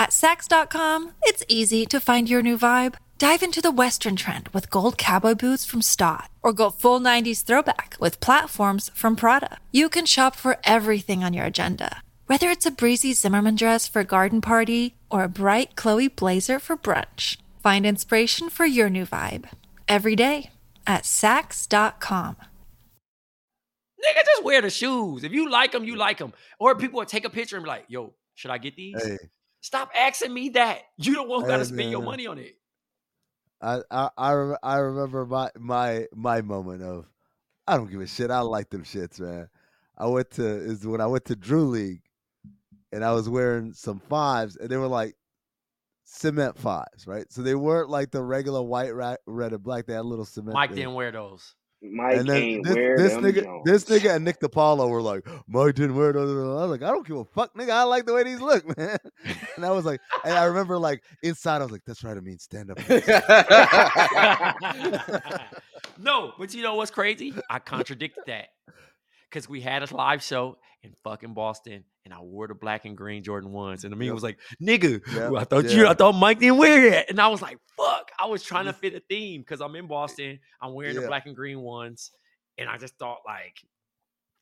At 0.00 0.12
Saks.com, 0.12 1.12
it's 1.24 1.44
easy 1.46 1.84
to 1.84 2.00
find 2.00 2.26
your 2.26 2.40
new 2.40 2.56
vibe. 2.56 2.94
Dive 3.18 3.42
into 3.42 3.60
the 3.60 3.70
Western 3.70 4.16
trend 4.16 4.48
with 4.48 4.70
gold 4.70 4.96
cowboy 4.96 5.34
boots 5.34 5.66
from 5.66 5.82
Staud, 5.82 6.30
or 6.42 6.54
go 6.54 6.70
full 6.70 7.00
90s 7.00 7.44
throwback 7.44 7.98
with 8.00 8.18
platforms 8.18 8.90
from 8.94 9.14
Prada. 9.14 9.58
You 9.72 9.90
can 9.90 10.06
shop 10.06 10.36
for 10.36 10.56
everything 10.64 11.22
on 11.22 11.34
your 11.34 11.44
agenda, 11.44 12.00
whether 12.28 12.48
it's 12.48 12.64
a 12.64 12.70
breezy 12.70 13.12
Zimmermann 13.12 13.56
dress 13.56 13.86
for 13.86 14.00
a 14.00 14.04
garden 14.04 14.40
party 14.40 14.94
or 15.10 15.22
a 15.22 15.28
bright 15.28 15.76
Chloe 15.76 16.08
blazer 16.08 16.58
for 16.58 16.78
brunch. 16.78 17.36
Find 17.62 17.84
inspiration 17.84 18.48
for 18.48 18.64
your 18.64 18.88
new 18.88 19.04
vibe 19.04 19.50
every 19.86 20.16
day 20.16 20.48
at 20.86 21.02
Saks.com. 21.02 22.36
nigga, 24.02 24.24
just 24.24 24.44
wear 24.44 24.62
the 24.62 24.70
shoes. 24.70 25.24
If 25.24 25.32
you 25.32 25.50
like 25.50 25.72
them, 25.72 25.84
you 25.84 25.96
like 25.96 26.16
them. 26.16 26.32
Or 26.58 26.74
people 26.74 27.00
will 27.00 27.04
take 27.04 27.26
a 27.26 27.30
picture 27.30 27.56
and 27.56 27.64
be 27.66 27.68
like, 27.68 27.84
yo, 27.88 28.14
should 28.34 28.50
I 28.50 28.56
get 28.56 28.76
these? 28.76 28.96
Hey, 29.04 29.18
Stop 29.60 29.90
asking 29.96 30.32
me 30.32 30.50
that. 30.50 30.80
You 30.96 31.14
don't 31.14 31.28
want 31.28 31.46
to 31.46 31.64
spend 31.64 31.90
your 31.90 32.02
money 32.02 32.26
on 32.26 32.38
it. 32.38 32.56
I 33.60 33.80
I 33.90 34.08
I, 34.16 34.54
I 34.62 34.76
remember 34.78 35.26
my 35.26 35.50
my 35.58 36.06
my 36.14 36.40
moment 36.40 36.82
of 36.82 37.06
I 37.66 37.76
don't 37.76 37.90
give 37.90 38.00
a 38.00 38.06
shit. 38.06 38.30
I 38.30 38.40
like 38.40 38.70
them 38.70 38.84
shits, 38.84 39.20
man. 39.20 39.48
I 39.98 40.06
went 40.06 40.30
to 40.32 40.46
is 40.46 40.86
when 40.86 41.00
I 41.00 41.06
went 41.06 41.26
to 41.26 41.36
Drew 41.36 41.66
League, 41.68 42.02
and 42.90 43.04
I 43.04 43.12
was 43.12 43.28
wearing 43.28 43.74
some 43.74 44.00
fives, 44.00 44.56
and 44.56 44.70
they 44.70 44.78
were 44.78 44.86
like 44.86 45.14
cement 46.04 46.58
fives, 46.58 47.06
right? 47.06 47.30
So 47.30 47.42
they 47.42 47.54
weren't 47.54 47.90
like 47.90 48.10
the 48.10 48.22
regular 48.22 48.62
white, 48.62 48.94
red, 48.94 49.18
and 49.26 49.62
black. 49.62 49.86
They 49.86 49.92
had 49.92 50.04
little 50.06 50.24
cement. 50.24 50.54
Mike 50.54 50.70
thing. 50.70 50.76
didn't 50.76 50.94
wear 50.94 51.12
those. 51.12 51.54
Mike 51.82 52.18
and 52.18 52.28
then 52.28 52.36
ain't 52.36 52.64
this, 52.66 52.74
wear 52.74 52.96
this 52.98 53.12
them 53.14 53.24
nigga, 53.24 53.42
Jones. 53.44 53.62
this 53.64 53.84
nigga, 53.86 54.14
and 54.16 54.24
Nick 54.24 54.38
DePaula 54.40 54.86
were 54.88 55.00
like, 55.00 55.26
Mike 55.48 55.74
didn't 55.76 55.96
wear 55.96 56.12
those. 56.12 56.30
I 56.30 56.66
was 56.66 56.70
like, 56.70 56.82
I 56.82 56.90
don't 56.92 57.06
give 57.06 57.16
a 57.16 57.24
fuck, 57.24 57.54
nigga. 57.54 57.70
I 57.70 57.84
like 57.84 58.04
the 58.04 58.12
way 58.12 58.22
these 58.22 58.40
look, 58.40 58.66
man. 58.78 58.98
And 59.56 59.64
I 59.64 59.70
was 59.70 59.86
like, 59.86 60.00
and 60.24 60.34
I 60.34 60.44
remember 60.44 60.76
like 60.78 61.02
inside, 61.22 61.60
I 61.60 61.64
was 61.64 61.72
like, 61.72 61.84
that's 61.86 62.04
right. 62.04 62.16
I 62.16 62.20
mean, 62.20 62.38
stand 62.38 62.70
up. 62.70 62.78
no, 65.98 66.32
but 66.38 66.54
you 66.54 66.62
know 66.62 66.74
what's 66.74 66.90
crazy? 66.90 67.34
I 67.48 67.58
contradicted 67.58 68.24
that 68.26 68.48
because 69.28 69.48
we 69.48 69.60
had 69.60 69.82
a 69.82 69.94
live 69.94 70.22
show 70.22 70.58
in 70.82 70.94
fucking 71.04 71.34
Boston, 71.34 71.84
and 72.04 72.14
I 72.14 72.20
wore 72.20 72.48
the 72.48 72.54
black 72.54 72.84
and 72.84 72.96
green 72.96 73.22
Jordan 73.22 73.52
ones, 73.52 73.84
and 73.84 73.92
the 73.92 73.96
man 73.96 74.06
Yep. 74.06 74.14
was 74.14 74.22
like, 74.22 74.38
"Nigga, 74.62 75.00
Yep, 75.14 75.32
I 75.36 75.44
thought 75.44 75.64
you. 75.70 75.86
I 75.86 75.94
thought 75.94 76.14
Mike 76.14 76.38
didn't 76.40 76.58
wear 76.58 76.86
it," 76.94 77.10
and 77.10 77.20
I 77.20 77.28
was 77.28 77.42
like, 77.42 77.58
"Fuck!" 77.76 77.99
I 78.22 78.26
was 78.26 78.42
trying 78.42 78.66
to 78.66 78.72
fit 78.72 78.94
a 78.94 79.00
theme 79.00 79.40
because 79.42 79.60
I'm 79.60 79.74
in 79.76 79.86
Boston. 79.86 80.38
I'm 80.60 80.74
wearing 80.74 80.94
the 80.96 81.06
black 81.06 81.26
and 81.26 81.34
green 81.36 81.60
ones, 81.60 82.10
and 82.58 82.68
I 82.68 82.76
just 82.76 82.96
thought 82.98 83.18
like, 83.26 83.62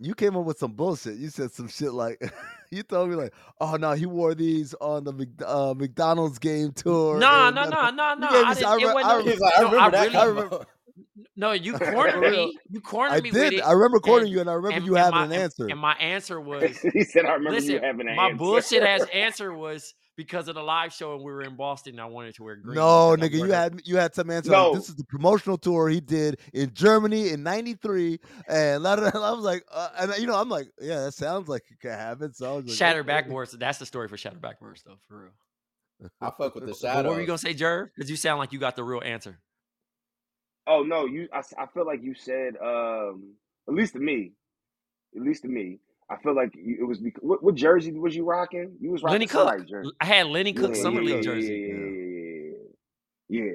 you 0.01 0.15
came 0.15 0.37
up 0.37 0.45
with 0.45 0.59
some 0.59 0.73
bullshit. 0.73 1.17
You 1.17 1.29
said 1.29 1.51
some 1.53 1.69
shit 1.69 1.93
like, 1.93 2.21
you 2.71 2.83
told 2.85 3.11
me 3.11 3.17
like, 3.17 3.35
oh 3.61 3.77
no, 3.77 3.93
he 3.93 4.07
wore 4.07 4.35
these 4.35 4.75
on 4.81 5.05
the 5.05 5.13
Mc, 5.13 5.29
uh, 5.45 5.75
McDonald's 5.77 6.39
game 6.39 6.73
tour. 6.73 7.19
"No, 7.19 7.47
and 7.49 7.55
no, 7.57 7.69
da- 7.71 7.91
no, 7.91 8.15
no, 8.15 8.21
no." 8.21 8.29
I 8.29 8.51
I 8.51 8.55
didn't, 8.55 8.71
re- 8.79 9.03
I 9.03 9.17
re- 9.19 9.37
like, 9.37 9.55
I 9.59 9.63
remember 9.63 9.91
that. 9.91 10.03
really- 10.05 10.17
I 10.17 10.25
remember- 10.25 10.67
No, 11.37 11.53
you 11.53 11.75
cornered 11.79 12.21
me. 12.33 12.59
You 12.69 12.81
cornered 12.81 13.13
I 13.15 13.21
me 13.21 13.31
with 13.31 13.41
did. 13.41 13.53
it. 13.55 13.61
I 13.61 13.71
remember 13.73 14.01
quoting 14.01 14.27
and- 14.27 14.33
you, 14.35 14.41
and 14.41 14.51
I 14.51 14.55
remember 14.55 14.77
and- 14.77 14.87
you 14.87 14.97
and 14.97 15.05
having 15.05 15.19
my- 15.31 15.37
an 15.37 15.43
answer. 15.43 15.67
And 15.69 15.79
my 15.79 15.95
answer 15.95 16.41
was 16.41 16.79
he 16.93 17.05
said, 17.05 17.25
"I 17.25 17.33
remember 17.35 17.53
Listen, 17.53 17.71
you 17.73 17.81
having 17.81 18.09
an 18.09 18.17
my 18.17 18.27
answer." 18.27 18.37
bullshit 18.39 18.83
ass 18.83 19.05
answer 19.13 19.53
was 19.55 19.95
because 20.19 20.49
of 20.49 20.57
the 20.57 20.63
live 20.63 20.93
show 20.93 21.15
and 21.15 21.23
we 21.25 21.31
were 21.31 21.43
in 21.43 21.55
Boston. 21.55 21.95
And 21.95 22.01
I 22.01 22.07
wanted 22.07 22.35
to 22.35 22.43
wear 22.43 22.57
green. 22.57 22.75
No, 22.75 23.17
nigga, 23.17 23.35
you 23.35 23.53
had 23.53 23.81
you 23.85 23.97
had 23.97 24.15
some 24.15 24.29
answer. 24.31 24.51
No. 24.51 24.71
Like, 24.71 24.81
this 24.81 24.89
is 24.91 24.97
the 24.97 25.05
promotional 25.05 25.57
tour 25.57 25.89
he 25.89 26.01
did 26.01 26.41
in 26.53 26.75
Germany 26.75 27.31
in 27.31 27.43
'93, 27.45 28.19
and 28.49 28.87
I 28.87 28.97
was 28.97 29.45
like, 29.45 29.65
uh, 29.73 29.89
and 29.99 30.13
you 30.19 30.27
know, 30.27 30.35
I'm 30.35 30.51
like, 30.51 30.69
yeah, 30.81 31.05
that 31.05 31.15
sounds 31.15 31.49
like 31.49 31.63
it 31.71 31.81
could 31.81 31.93
happen. 31.93 32.35
So 32.35 32.53
I 32.53 32.57
was 32.57 32.67
like, 32.67 32.77
Shatter 32.77 33.01
okay. 33.01 33.09
Backboards. 33.09 33.57
That's 33.59 33.79
the 33.79 33.87
story 33.87 34.09
for 34.09 34.19
Shatter 34.19 34.39
Backboards, 34.39 34.83
though, 34.85 34.99
for 35.09 35.23
real. 35.23 36.11
I 36.21 36.31
fuck 36.37 36.55
with 36.55 36.65
the 36.65 36.67
But 36.73 36.77
shadows. 36.77 37.05
what 37.05 37.15
were 37.15 37.21
you 37.21 37.27
gonna 37.27 37.39
say, 37.39 37.55
Jerv? 37.55 37.91
Because 37.95 38.11
you 38.11 38.17
sound 38.17 38.41
like 38.41 38.53
you 38.53 38.59
got 38.59 38.77
the 38.77 38.85
real 38.85 39.03
answer. 39.05 39.39
Oh 40.67 40.83
no, 40.83 41.07
you. 41.07 41.29
I 41.33 41.67
feel 41.73 41.87
like 41.87 42.03
you 42.03 42.15
said. 42.15 42.55
Um, 42.63 43.35
at 43.69 43.75
least 43.75 43.93
to 43.93 44.01
me, 44.01 44.33
at 45.15 45.23
least 45.23 45.43
to 45.43 45.49
me, 45.49 45.79
I 46.11 46.17
feel 46.23 46.35
like 46.37 46.53
it 46.57 46.87
was. 46.87 47.00
What, 47.21 47.43
what 47.43 47.55
jersey 47.57 47.93
was 47.93 48.17
you 48.17 48.25
rocking? 48.25 48.77
You 48.81 48.93
was 48.93 49.03
rocking 49.03 49.12
Lenny 49.12 49.27
Cooke. 49.27 49.55
jersey. 49.69 49.93
I 50.00 50.07
had 50.07 50.27
Lenny 50.29 50.53
Cooke 50.55 50.75
Yeah, 50.75 50.77
Summer 50.77 51.03
yeah, 51.03 51.03
League 51.03 51.21
yeah, 51.21 51.23
jersey. 51.23 51.61
Yeah, 53.29 53.45
yeah. 53.45 53.53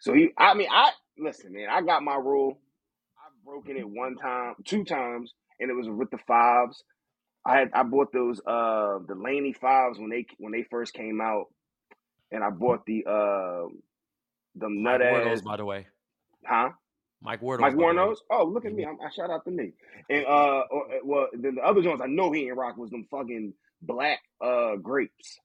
So 0.00 0.14
he. 0.14 0.30
I 0.38 0.54
mean, 0.54 0.68
I 0.70 0.92
listen, 1.18 1.52
man. 1.52 1.68
I 1.70 1.82
got 1.82 2.02
my 2.02 2.16
rule. 2.16 2.58
I've 3.18 3.44
broken 3.44 3.76
it 3.76 3.88
one 3.88 4.16
time, 4.16 4.54
two 4.64 4.84
times, 4.84 5.34
and 5.60 5.70
it 5.70 5.74
was 5.74 5.88
with 5.88 6.10
the 6.10 6.18
fives. 6.28 6.84
I 7.46 7.58
had 7.58 7.70
I 7.74 7.84
bought 7.84 8.12
those 8.12 8.40
uh 8.40 9.00
the 9.08 9.16
Laney 9.16 9.54
fives 9.54 9.98
when 9.98 10.10
they 10.10 10.26
when 10.38 10.52
they 10.52 10.64
first 10.70 10.94
came 10.94 11.20
out, 11.20 11.46
and 12.32 12.44
I 12.44 12.50
bought 12.50 12.86
the 12.86 13.04
uh 13.06 13.68
the 14.56 14.68
nut 14.70 15.02
ass 15.02 15.42
by 15.42 15.56
the 15.56 15.64
way. 15.64 15.86
huh 16.46 16.70
Mike 17.22 17.40
Wardles. 17.42 17.72
Mike 17.74 17.76
by 17.76 17.92
the. 17.92 17.98
Warnos. 18.00 18.16
Oh, 18.30 18.44
look 18.44 18.64
at 18.64 18.72
me! 18.72 18.84
I'm, 18.84 18.98
I 19.00 19.10
shout 19.10 19.30
out 19.30 19.44
to 19.44 19.50
me. 19.50 19.72
And 20.10 20.26
uh, 20.26 20.62
or, 20.70 20.86
uh, 20.86 20.98
well, 21.04 21.28
then 21.32 21.56
the 21.56 21.62
other 21.62 21.82
ones 21.82 22.00
I 22.02 22.06
know 22.06 22.30
he 22.32 22.46
ain't 22.46 22.56
rock 22.56 22.76
was 22.76 22.90
them 22.90 23.06
fucking 23.10 23.54
black 23.82 24.20
uh 24.40 24.76
grapes. 24.76 25.38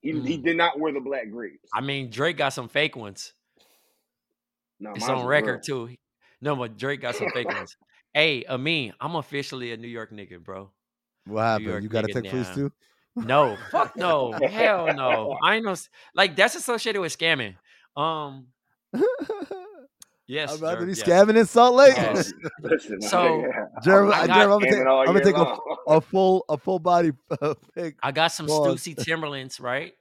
He 0.00 0.12
he 0.12 0.38
Mm. 0.38 0.44
did 0.44 0.56
not 0.56 0.78
wear 0.78 0.92
the 0.92 1.00
black 1.00 1.30
grapes. 1.30 1.68
I 1.74 1.80
mean, 1.80 2.10
Drake 2.10 2.36
got 2.36 2.50
some 2.52 2.68
fake 2.68 2.96
ones. 2.96 3.32
No, 4.80 4.92
It's 4.94 5.08
on 5.08 5.26
record 5.26 5.64
real. 5.68 5.88
too. 5.88 5.96
No, 6.40 6.54
but 6.54 6.78
Drake 6.78 7.00
got 7.00 7.16
some 7.16 7.30
fake 7.32 7.48
ones. 7.48 7.76
Hey, 8.14 8.42
Amin, 8.48 8.94
I'm 9.00 9.16
officially 9.16 9.70
a 9.72 9.76
New 9.76 9.86
York 9.86 10.10
nigga, 10.12 10.42
bro. 10.42 10.70
What 11.26 11.42
happened? 11.42 11.82
You 11.82 11.90
got 11.90 12.00
to 12.02 12.08
nigga 12.08 12.22
take 12.22 12.30
fleece 12.30 12.54
too? 12.54 12.72
No, 13.16 13.58
fuck 13.70 13.96
no, 13.96 14.32
hell 14.48 14.94
no. 14.94 15.36
I 15.42 15.56
ain't 15.56 15.64
no 15.64 15.74
like 16.14 16.34
that's 16.34 16.54
associated 16.54 17.02
with 17.02 17.16
scamming. 17.16 17.56
Um, 17.96 18.46
yes, 20.28 20.52
I'd 20.52 20.60
rather 20.60 20.86
be 20.86 20.92
Jerv, 20.92 20.96
yes. 20.96 21.02
scamming 21.08 21.36
in 21.36 21.46
Salt 21.46 21.74
Lake. 21.74 21.96
Yes. 21.96 22.32
Listen, 22.62 23.00
So, 23.02 23.40
yeah. 23.40 23.64
Jerv, 23.84 24.12
I 24.12 24.20
I 24.22 24.26
got- 24.28 24.36
Jerv, 24.36 24.42
I'm 24.42 24.48
gonna 24.60 24.70
take, 24.70 24.80
I'm 24.80 25.06
gonna 25.06 25.24
take 25.24 25.36
a, 25.36 25.56
a 25.88 26.00
full 26.00 26.44
a 26.48 26.56
full 26.56 26.78
body 26.78 27.12
uh, 27.42 27.54
pic. 27.74 27.96
I 28.02 28.12
got 28.12 28.28
some 28.28 28.46
Pause. 28.46 28.80
Stussy 28.80 28.96
Timberlands, 29.04 29.58
right? 29.58 29.92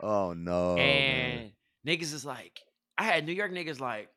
Oh 0.00 0.32
no, 0.34 0.76
man. 0.76 1.38
and 1.38 1.50
niggas 1.86 2.12
is 2.12 2.24
like, 2.24 2.60
I 2.98 3.04
had 3.04 3.24
New 3.26 3.32
York 3.32 3.52
niggas 3.52 3.80
like, 3.80 4.08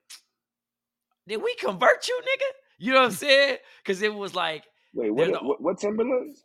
did 1.28 1.42
we 1.42 1.56
convert 1.56 2.08
you, 2.08 2.20
nigga? 2.22 2.46
You 2.80 2.94
know 2.94 3.00
what 3.02 3.06
I'm 3.08 3.12
saying? 3.12 3.58
Because 3.84 4.02
it 4.02 4.14
was 4.14 4.36
like, 4.36 4.64
Wait, 4.94 5.12
what, 5.12 5.32
the- 5.32 5.40
what 5.40 5.62
what 5.62 5.78
Timberlands? 5.78 6.44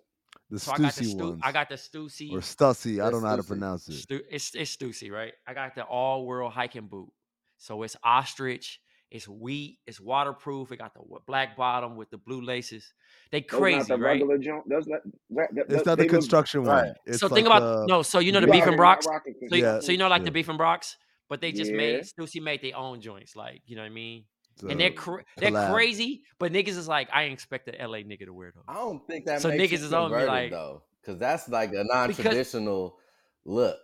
the 0.50 0.58
so 0.58 0.72
I 0.72 0.78
got 0.78 0.94
the 0.94 1.02
Stussy 1.04 1.10
Stu- 1.10 1.28
ones, 1.30 1.40
I 1.44 1.52
got 1.52 1.68
the 1.68 1.74
Stussy. 1.74 2.32
or 2.32 2.38
Stussy. 2.40 3.04
I 3.04 3.10
don't 3.10 3.22
know 3.22 3.28
how 3.28 3.36
to 3.36 3.42
pronounce 3.42 3.88
it. 3.88 3.94
Stu- 4.00 4.22
it's 4.30 4.54
it's 4.54 4.76
Stussy, 4.76 5.10
right? 5.10 5.32
I 5.46 5.54
got 5.54 5.74
the 5.74 5.82
all 5.84 6.24
world 6.26 6.52
hiking 6.52 6.86
boot. 6.86 7.10
So 7.58 7.82
it's 7.82 7.96
ostrich, 8.04 8.80
it's 9.10 9.26
wheat, 9.28 9.78
it's 9.86 10.00
waterproof. 10.00 10.70
It 10.72 10.78
got 10.78 10.92
the 10.94 11.00
black 11.26 11.56
bottom 11.56 11.96
with 11.96 12.10
the 12.10 12.18
blue 12.18 12.42
laces. 12.42 12.92
They 13.30 13.40
Those 13.40 13.58
crazy, 13.58 13.78
not 13.78 13.88
the 13.88 13.94
right? 13.98 14.10
regular 14.12 14.38
joint. 14.38 14.68
Those 14.68 14.86
not. 14.86 15.00
That, 15.30 15.48
that, 15.54 15.64
It's 15.70 15.86
not 15.86 15.96
the 15.96 15.96
they 15.96 16.02
look- 16.04 16.10
construction 16.12 16.64
one. 16.64 16.70
right. 16.84 16.92
It's 17.06 17.20
so 17.20 17.26
like 17.26 17.34
think 17.34 17.46
about 17.46 17.60
the- 17.60 17.86
no. 17.86 18.02
So 18.02 18.18
you 18.18 18.32
know 18.32 18.40
the 18.40 18.46
beef 18.48 18.66
and 18.66 18.76
brocks. 18.76 19.06
So 19.06 19.54
you, 19.56 19.62
Yeah, 19.62 19.80
so 19.80 19.92
you 19.92 19.98
know 19.98 20.08
like 20.08 20.20
yeah. 20.20 20.24
the 20.26 20.30
beef 20.32 20.48
and 20.48 20.58
brocks, 20.58 20.96
but 21.28 21.40
they 21.40 21.52
just 21.52 21.70
Yeah. 21.70 21.76
made 21.78 22.00
Stussy 22.02 22.42
made 22.42 22.60
their 22.62 22.76
own 22.76 23.00
joints, 23.00 23.34
like 23.34 23.62
you 23.66 23.76
know 23.76 23.82
what 23.82 23.86
I 23.90 23.94
mean. 23.94 24.24
the 24.60 24.68
and 24.68 24.80
they're 24.80 24.90
cra- 24.90 25.24
they're 25.36 25.52
collab. 25.52 25.72
crazy, 25.72 26.22
but 26.38 26.52
niggas 26.52 26.76
is 26.76 26.88
like 26.88 27.08
I 27.12 27.22
ain't 27.24 27.32
expect 27.32 27.68
an 27.68 27.76
LA 27.80 27.98
nigga 27.98 28.26
to 28.26 28.32
wear 28.34 28.52
those. 28.54 28.64
I 28.68 28.74
don't 28.74 29.06
think 29.06 29.24
that 29.26 29.40
So 29.40 29.48
makes 29.48 29.72
niggas 29.72 29.84
is 29.84 29.92
on 29.92 30.10
me 30.10 30.24
like- 30.24 30.50
though, 30.50 30.82
because 31.00 31.18
that's 31.18 31.48
like 31.48 31.72
a 31.72 31.84
non-traditional 31.84 32.98
look. 33.44 33.78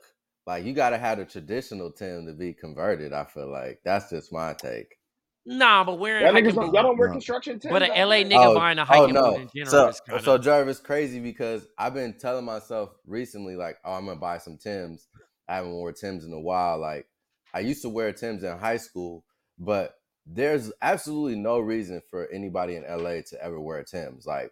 Like 0.47 0.65
you 0.65 0.75
gotta 0.75 0.99
have 0.99 1.19
a 1.19 1.25
traditional 1.25 1.91
Tim 1.91 2.27
to 2.27 2.33
be 2.35 2.53
converted. 2.53 3.13
I 3.15 3.25
feel 3.25 3.51
like 3.51 3.81
that's 3.85 4.11
just 4.11 4.33
my 4.33 4.53
take. 4.53 4.99
Nah, 5.47 5.85
but 5.85 5.99
wearing 5.99 6.25
Y'all 6.25 6.33
niggas 6.35 6.55
don't, 6.55 6.73
y'all 6.73 6.83
don't 6.83 6.97
wear 6.97 7.09
No. 7.09 7.13
construction 7.15 7.59
Timbs 7.59 7.71
But 7.73 7.83
a 7.83 7.91
out 7.93 8.09
LA 8.09 8.17
there? 8.23 8.25
nigga 8.25 8.55
buying 8.55 8.79
a 8.79 8.85
hiking 8.85 9.15
boot 9.15 9.41
in 9.41 9.49
general 9.55 9.71
so, 9.71 9.89
is 9.89 10.01
kinda- 10.01 10.23
so 10.23 10.39
Jarvis 10.39 10.81
crazy 10.81 11.21
because 11.21 11.67
I've 11.79 11.93
been 11.95 12.15
telling 12.19 12.45
myself 12.47 12.91
recently, 13.07 13.55
like, 13.55 13.77
oh, 13.85 13.93
I'm 13.93 14.07
gonna 14.07 14.19
buy 14.19 14.39
some 14.39 14.57
Tims. 14.57 15.09
I 15.47 15.57
haven't 15.57 15.73
worn 15.73 15.93
Tims 15.95 16.25
in 16.25 16.33
a 16.33 16.41
while. 16.41 16.79
Like, 16.79 17.07
I 17.53 17.61
used 17.61 17.83
to 17.83 17.91
wear 17.91 18.13
Tims 18.13 18.43
in 18.43 18.57
high 18.59 18.79
school, 18.79 19.25
but 19.59 19.97
there's 20.27 20.73
absolutely 20.81 21.37
no 21.39 21.59
reason 21.59 22.01
for 22.11 22.27
anybody 22.29 22.77
in 22.77 22.85
LA 22.85 23.21
to 23.29 23.45
ever 23.45 23.61
wear 23.61 23.83
Tims. 23.85 24.25
Like, 24.27 24.51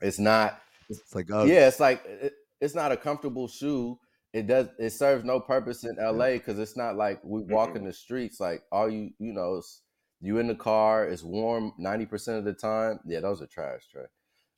it's 0.00 0.20
not. 0.20 0.60
It's 0.88 1.12
like 1.16 1.28
uh, 1.32 1.42
Yeah, 1.42 1.66
it's 1.66 1.80
like 1.80 2.04
it, 2.06 2.32
it's 2.60 2.76
not 2.76 2.92
a 2.92 2.96
comfortable 2.96 3.48
shoe. 3.48 3.98
It 4.32 4.46
does. 4.46 4.68
It 4.78 4.90
serves 4.90 5.24
no 5.24 5.40
purpose 5.40 5.82
in 5.82 5.96
LA 5.96 6.34
because 6.34 6.60
it's 6.60 6.76
not 6.76 6.94
like 6.96 7.20
we 7.24 7.40
walk 7.42 7.74
in 7.74 7.84
the 7.84 7.92
streets. 7.92 8.38
Like 8.38 8.62
all 8.70 8.88
you, 8.88 9.10
you 9.18 9.32
know, 9.32 9.56
it's, 9.56 9.82
you 10.20 10.38
in 10.38 10.46
the 10.46 10.54
car. 10.54 11.04
It's 11.06 11.22
warm 11.22 11.72
ninety 11.78 12.06
percent 12.06 12.38
of 12.38 12.44
the 12.44 12.54
time. 12.54 13.00
Yeah, 13.06 13.20
those 13.20 13.42
are 13.42 13.46
trash, 13.46 13.82
Trey. 13.90 14.06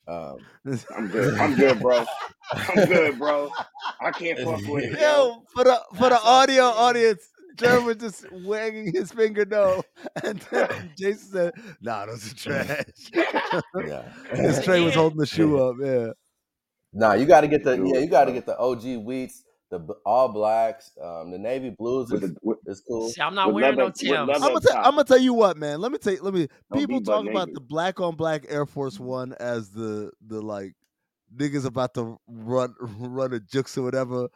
Um, 0.07 0.37
I'm 0.95 1.07
good. 1.07 1.35
I'm 1.35 1.55
good, 1.55 1.79
bro. 1.79 2.05
I'm 2.53 2.87
good, 2.87 3.19
bro. 3.19 3.51
I 4.01 4.11
can't 4.11 4.39
fuck 4.43 4.61
with 4.67 4.85
it. 4.85 4.99
Yo. 4.99 5.43
For 5.53 5.63
the 5.63 5.81
for 5.95 6.09
the 6.09 6.09
That's 6.09 6.23
all 6.23 6.35
I'm 6.35 6.41
audio 6.43 6.63
audience, 6.63 7.29
Jeremy 7.57 7.85
was 7.85 7.97
just 7.97 8.31
wagging 8.31 8.91
his 8.93 9.11
finger 9.11 9.45
no, 9.45 9.83
and 10.23 10.39
then 10.51 10.91
Jason 10.97 11.31
said, 11.31 11.53
"Nah, 11.81 12.07
those 12.07 12.31
are 12.31 12.35
trash." 12.35 12.83
yeah. 13.13 14.03
His 14.33 14.63
Trey 14.63 14.81
was 14.81 14.95
holding 14.95 15.19
the 15.19 15.25
shoe 15.27 15.59
up. 15.61 15.75
Yeah, 15.81 16.11
Nah, 16.93 17.13
you 17.13 17.25
got 17.25 17.41
to 17.41 17.47
get 17.47 17.63
the 17.63 17.75
yeah, 17.77 17.99
you 17.99 18.07
got 18.07 18.25
to 18.25 18.31
get 18.31 18.45
the 18.45 18.57
OG 18.57 18.81
wheats, 19.03 19.43
the 19.71 19.79
all 20.05 20.29
blacks, 20.29 20.91
um, 21.01 21.31
the 21.31 21.37
navy 21.37 21.69
blues 21.69 22.11
is, 22.11 22.21
the, 22.21 22.35
with, 22.41 22.57
is 22.65 22.81
cool. 22.87 23.09
See, 23.09 23.21
I'm 23.21 23.35
not 23.35 23.53
wearing 23.53 23.75
no 23.77 23.85
leather- 23.85 23.91
with 23.91 23.99
Tim's. 23.99 24.17
I'm 24.17 24.27
gonna 24.41 24.55
Up 24.55 24.63
tell, 24.63 24.73
top. 24.73 24.85
I'm 24.85 24.91
gonna 24.93 25.03
tell 25.03 25.17
you 25.19 25.33
what, 25.33 25.57
man. 25.57 25.79
Let 25.81 25.91
me 25.91 25.97
tell 25.99 26.15
let 26.21 26.33
me. 26.33 26.47
Don't 26.71 26.79
People 26.79 27.01
talk 27.01 27.25
about 27.27 27.47
naked. 27.49 27.55
the 27.55 27.61
black 27.61 27.99
on 27.99 28.15
black 28.15 28.45
Air 28.49 28.65
Force 28.65 28.99
One 28.99 29.33
as 29.39 29.69
the 29.69 30.11
the 30.27 30.41
like 30.41 30.73
niggas 31.35 31.65
about 31.65 31.93
to 31.93 32.17
run 32.27 32.73
run 32.79 33.33
a 33.33 33.39
jukes 33.39 33.77
or 33.77 33.83
whatever 33.83 34.29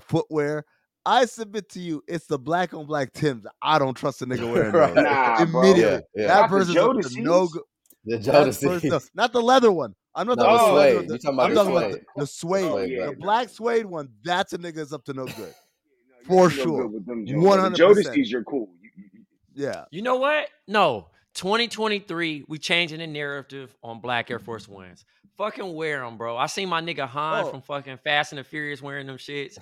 footwear. 0.00 0.64
I 1.04 1.24
submit 1.24 1.68
to 1.70 1.80
you, 1.80 2.02
it's 2.06 2.26
the 2.26 2.38
black 2.38 2.72
on 2.74 2.86
black 2.86 3.12
Tims. 3.12 3.44
I 3.60 3.78
don't 3.80 3.94
trust 3.96 4.22
a 4.22 4.26
nigga 4.26 4.52
wearing 4.52 4.72
Right. 4.72 4.94
those. 4.94 5.04
Nah. 5.04 5.42
Immediately, 5.42 5.82
Yeah, 5.82 6.00
yeah. 6.14 6.26
that 6.28 6.40
Not 6.42 6.50
the 6.50 6.56
person's 6.58 6.76
up 6.76 7.00
to 7.12 7.20
no 7.22 7.46
good. 7.48 7.62
The 8.04 8.18
That 8.18 8.46
Jodeci. 8.46 9.08
not 9.14 9.32
the 9.32 9.40
leather 9.42 9.72
one. 9.72 9.94
I'm 10.14 10.26
not 10.26 10.38
No, 10.38 10.44
talking 10.44 10.66
the 10.66 10.72
about 10.72 10.88
suede. 10.88 10.96
one. 10.96 11.18
Talking 11.18 11.34
about 11.34 11.44
I'm 11.44 11.54
the 11.54 11.62
talking 11.62 11.76
about 11.76 11.90
the, 11.92 12.20
the 12.20 12.26
suede, 12.26 12.64
Oh, 12.64 12.78
yeah. 12.78 13.06
the 13.06 13.16
black 13.16 13.48
suede 13.48 13.86
one. 13.86 14.08
That's 14.24 14.52
a 14.52 14.58
nigga 14.58 14.72
nigga's 14.74 14.92
up 14.92 15.04
to 15.06 15.14
no 15.14 15.24
good. 15.26 15.36
You 15.38 16.26
For 16.26 16.50
sure. 16.50 16.82
good 16.82 16.92
with 16.92 17.06
them 17.06 17.26
joints. 17.26 17.46
100%. 17.46 17.76
The 17.76 17.82
Jodeci's, 18.10 18.30
you're 18.30 18.44
cool. 18.44 18.68
You, 18.80 18.90
you, 18.96 19.04
you- 19.14 19.24
Yeah, 19.54 19.84
You 19.90 20.02
know 20.02 20.16
what? 20.16 20.48
No. 20.68 21.08
2023, 21.34 22.44
we 22.48 22.58
changing 22.58 22.98
the 22.98 23.06
narrative 23.06 23.74
on 23.82 24.00
Black 24.00 24.30
Air 24.30 24.38
Force 24.38 24.68
Ones. 24.68 25.04
Fucking 25.38 25.74
wear 25.74 26.00
them, 26.00 26.18
bro. 26.18 26.36
I 26.36 26.44
seen 26.46 26.68
my 26.68 26.82
nigga 26.82 27.08
Han 27.08 27.44
Oh. 27.46 27.50
from 27.50 27.62
fucking 27.62 27.96
Fast 28.04 28.32
and 28.32 28.38
the 28.38 28.44
Furious 28.44 28.82
wearing 28.82 29.06
them 29.06 29.16
shits. 29.16 29.56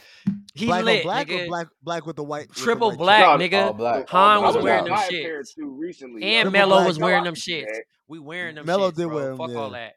He 0.53 0.67
black 0.67 0.85
lit, 0.85 1.03
black 1.05 1.29
nigga. 1.29 1.45
or 1.45 1.47
black 1.47 1.67
black 1.83 2.07
with 2.07 2.17
the 2.17 2.25
white 2.25 2.49
with 2.49 2.57
the 2.57 2.63
Triple 2.63 2.89
white 2.91 2.99
black, 2.99 3.39
No, 3.39 3.47
nigga. 3.47 3.67
all 3.67 3.73
black. 3.73 4.09
Han 4.09 4.37
I 4.37 4.39
was 4.41 4.57
wearing 4.57 4.85
them 4.85 4.95
buying 4.95 5.09
a 5.15 5.23
pair 5.23 5.41
shits. 5.43 5.55
too 5.55 5.69
recently. 5.71 6.25
And 6.25 6.51
Mello 6.51 6.85
was 6.85 6.99
wearing 6.99 7.23
them 7.23 7.35
shits. 7.37 7.67
We 8.09 8.19
wearing 8.19 8.57
them 8.57 8.67
Mello 8.67 8.91
shits, 8.91 8.97
did 8.97 9.07
bro. 9.07 9.15
wear 9.17 9.31
'em, 9.31 9.37
Fuck 9.39 9.51
all 9.55 9.71
that. 9.71 9.95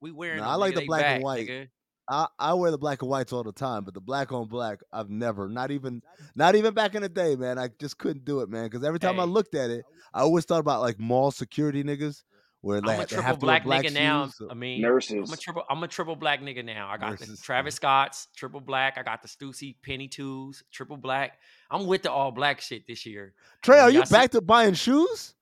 We 0.00 0.12
wearing 0.12 0.38
Nah, 0.38 0.44
them. 0.44 0.52
I 0.52 0.54
like 0.56 0.72
nigga. 0.72 0.74
the 0.74 0.80
They 0.80 0.86
black 0.86 1.04
and 1.06 1.22
white. 1.24 1.48
nigga. 1.48 1.68
I, 2.08 2.26
I 2.38 2.54
wear 2.54 2.70
the 2.70 2.78
black 2.78 3.02
and 3.02 3.10
whites 3.10 3.32
all 3.32 3.42
the 3.42 3.50
time, 3.52 3.82
but 3.84 3.92
the 3.94 4.00
black 4.00 4.30
on 4.30 4.46
black, 4.46 4.78
I've 4.92 5.10
never, 5.10 5.48
not 5.48 5.72
even, 5.72 6.02
not 6.36 6.54
even 6.54 6.72
back 6.72 6.94
in 6.94 7.02
the 7.02 7.08
day, 7.08 7.34
man. 7.34 7.58
I 7.58 7.68
just 7.80 7.98
couldn't 7.98 8.24
do 8.24 8.40
it, 8.40 8.48
man. 8.48 8.64
Because 8.66 8.84
every 8.84 9.00
time 9.00 9.18
I 9.18 9.24
looked 9.24 9.56
at 9.56 9.70
it, 9.70 9.84
I 10.14 10.20
always 10.20 10.44
thought 10.44 10.60
about 10.60 10.82
like 10.82 11.00
mall 11.00 11.32
security 11.32 11.82
niggas, 11.82 12.22
where 12.60 12.78
I'm 12.78 12.84
they, 12.84 12.94
a 12.94 12.96
they 12.98 13.04
triple 13.06 13.22
have 13.24 13.40
black, 13.40 13.64
black 13.64 13.84
nigga 13.84 13.92
now. 13.94 14.26
shoes. 14.26 14.36
so- 14.38 14.48
I 14.50 14.54
mean, 14.54 14.82
Nurses. 14.82 15.28
I'm 15.28 15.34
a 15.34 15.36
triple. 15.36 15.64
I'm 15.68 15.82
a 15.82 15.88
triple 15.88 16.14
black 16.14 16.40
nigga 16.42 16.64
now. 16.64 16.88
I 16.88 16.96
got 16.96 17.18
the 17.18 17.26
Versus- 17.26 17.40
Travis 17.40 17.74
Scott's 17.74 18.28
triple 18.36 18.60
black. 18.60 18.98
I 18.98 19.02
got 19.02 19.22
the 19.22 19.28
Stussy 19.28 19.74
Penny 19.84 20.06
Twos 20.06 20.62
triple 20.72 20.96
black. 20.96 21.38
I'm 21.72 21.86
with 21.86 22.02
the 22.02 22.12
all 22.12 22.30
black 22.30 22.60
shit 22.60 22.86
this 22.86 23.04
year. 23.04 23.34
Trey, 23.62 23.80
are 23.80 23.90
you 23.90 24.02
I 24.02 24.04
see- 24.04 24.14
back 24.14 24.30
to 24.30 24.40
buying 24.40 24.74
shoes? 24.74 25.34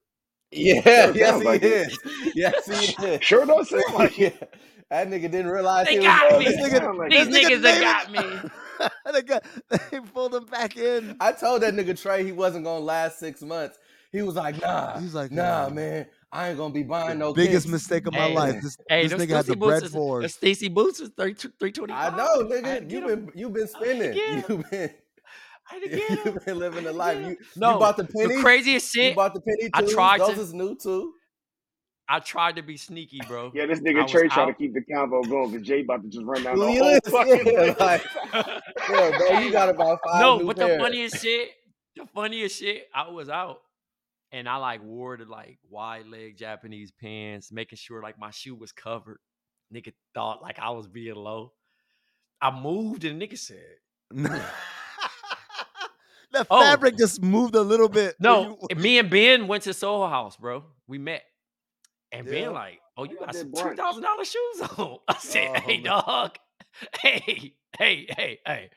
Yeah, 0.55 0.81
Sounds 1.07 1.17
yes 1.17 1.45
like 1.45 1.63
he 1.63 1.69
it. 1.69 1.89
is. 1.89 1.99
Yes 2.35 2.67
he 2.99 3.07
is. 3.07 3.25
Sure 3.25 3.45
don't 3.47 3.67
sound 3.67 3.95
like 3.95 4.17
yeah. 4.19 4.31
That 4.91 5.09
nigga 5.09 5.23
didn't 5.23 5.49
realize 5.49 5.87
They 5.87 5.95
he 5.97 6.03
got 6.03 6.31
was 6.33 6.39
me. 6.41 6.45
This 6.45 6.57
nigga- 6.73 6.99
like 6.99 7.11
These 7.11 7.29
this 7.29 7.45
niggas 7.45 7.63
that 7.63 7.81
got 7.81 8.13
me. 8.13 8.51
they, 9.13 9.23
got, 9.23 9.45
they 9.71 10.01
pulled 10.13 10.33
them 10.33 10.45
back 10.47 10.77
in. 10.77 11.17
I 11.21 11.33
told 11.33 11.63
that 11.63 11.75
nigga 11.75 12.01
Trey 12.01 12.25
he 12.25 12.33
wasn't 12.33 12.65
gonna 12.65 12.85
last 12.85 13.19
six 13.19 13.41
months. 13.43 13.79
He 14.13 14.23
was 14.23 14.35
like, 14.37 14.61
nah, 14.61 14.99
He's 15.01 15.15
like, 15.15 15.33
nah, 15.33 15.69
"Nah." 15.69 15.75
man. 15.75 16.07
I 16.31 16.49
ain't 16.49 16.59
gonna 16.59 16.75
be 16.75 16.83
buying 16.83 17.19
no 17.19 17.33
Biggest 17.33 17.67
kicks. 17.67 17.73
mistake 17.73 18.07
of 18.09 18.13
my 18.13 18.27
Hey, 18.27 18.35
life. 18.35 18.63
This, 18.63 18.77
Hey, 18.89 19.03
this 19.05 19.13
those 19.13 19.21
nigga 19.23 19.37
had 19.37 19.47
the 19.47 19.53
Stacy 19.53 19.55
boots 19.55 19.71
bread 19.71 19.83
is, 19.85 19.93
for 19.93 20.29
Stacy 20.29 20.69
boots 20.69 21.01
is 21.01 21.11
30, 21.17 21.35
325. 21.61 22.13
I 22.13 22.17
know, 22.17 22.25
I 22.51 22.55
had 22.55 22.63
to 22.63 22.85
nigga. 22.87 22.89
get 22.89 22.91
You 22.91 23.09
'em. 23.11 23.25
been 23.27 23.31
you 23.39 23.51
been 23.51 23.69
I 23.81 23.87
had 23.87 23.99
to 23.99 24.13
spending. 24.13 24.15
get 24.15 24.51
'em. 24.51 24.57
You 24.59 24.65
been 24.71 24.91
I 25.71 25.75
had 25.75 25.83
to 25.83 25.89
get 25.89 26.11
'em. 26.11 26.35
you 26.35 26.41
been 26.45 26.59
living 26.59 26.85
the 26.85 26.91
I 26.99 27.13
had 27.15 27.15
to 27.21 27.21
life. 27.27 27.27
You 27.31 27.37
No, 27.57 27.73
you 27.75 27.79
bought 27.79 27.97
the 27.97 28.05
penny. 28.05 28.37
the 28.37 28.43
craziest 28.43 28.95
You 28.95 29.03
shit. 29.03 29.17
bought 29.17 29.35
the 29.35 29.41
penny 29.41 29.71
I 29.73 29.83
tried 29.83 30.21
Those 30.21 30.35
to- 30.35 30.41
is 30.41 30.55
new 30.55 30.77
too. 30.77 31.15
I 32.07 32.19
tried 32.21 32.57
to 32.57 32.63
be 32.63 32.77
sneaky, 32.77 33.19
bro. 33.27 33.51
Yeah, 33.55 33.65
this 33.65 33.81
nigga 33.81 34.03
was 34.03 34.11
Trey 34.11 34.29
trying 34.29 34.49
to 34.49 34.53
keep 34.53 34.75
the 34.75 34.83
convo 34.83 35.27
going 35.27 35.51
because 35.53 35.67
Jay 35.67 35.81
about 35.81 36.03
to 36.03 36.09
just 36.11 36.27
run 36.27 36.43
down 36.43 36.59
the 36.59 36.71
He 36.71 36.77
whole 36.79 36.99
fucking 37.09 37.47
yeah, 37.47 37.75
like, 37.81 38.03
Yeah, 38.91 39.19
bro, 39.19 39.39
you 39.41 39.51
got 39.51 39.71
about 39.71 40.01
five 40.07 40.21
no, 40.21 40.39
new 40.39 40.47
but 40.49 40.59
pairs. 40.59 40.73
the 40.73 40.79
funniest 40.85 41.23
shit, 41.23 41.49
the 41.97 42.05
funniest 42.15 42.59
shit, 42.61 42.89
I 42.95 43.09
was 43.09 43.31
out 43.31 43.61
and 44.33 44.47
I 44.47 44.57
like 44.57 44.83
wore 44.85 45.17
the 45.17 45.25
like 45.25 45.59
wide 45.71 46.07
leg 46.07 46.37
Japanese 46.37 46.91
pants, 46.93 47.51
making 47.51 47.79
sure 47.79 48.03
like 48.03 48.19
my 48.19 48.31
shoe 48.33 48.55
was 48.55 48.71
covered. 48.73 49.19
Nigga 49.75 49.95
thought 50.13 50.43
like 50.43 50.59
I 50.59 50.71
was 50.71 50.87
being 50.87 51.15
low. 51.15 51.53
I 52.39 52.51
moved 52.51 53.05
and 53.07 53.19
nigga 53.23 53.39
said, 53.39 53.77
the 56.35 56.47
Oh. 56.51 56.61
fabric 56.61 56.97
just 56.99 57.23
moved 57.23 57.55
a 57.55 57.63
little 57.63 57.89
bit. 57.89 58.17
No, 58.21 58.59
you- 58.71 58.77
me 58.77 58.99
and 58.99 59.09
Ben 59.11 59.47
went 59.49 59.63
to 59.65 59.73
Soho 59.75 60.07
House, 60.09 60.37
bro. 60.37 60.65
We 60.87 60.99
met. 60.99 61.25
And 62.13 62.27
Yeah. 62.27 62.33
Ben 62.33 62.53
like, 62.53 62.81
oh, 62.97 63.05
you 63.05 63.17
Y'all 63.17 63.27
got 63.27 63.35
some 63.35 63.53
two 63.53 63.75
thousand 63.75 64.03
dollar 64.03 64.25
shoes 64.25 64.61
on. 64.79 64.99
I 65.09 65.17
said, 65.19 65.51
Oh, 65.57 65.61
hey, 65.61 65.77
man. 65.81 65.83
dog. 65.85 66.37
Hey, 67.01 67.55
hey, 67.79 68.07
hey, 68.17 68.39
hey, 68.47 68.71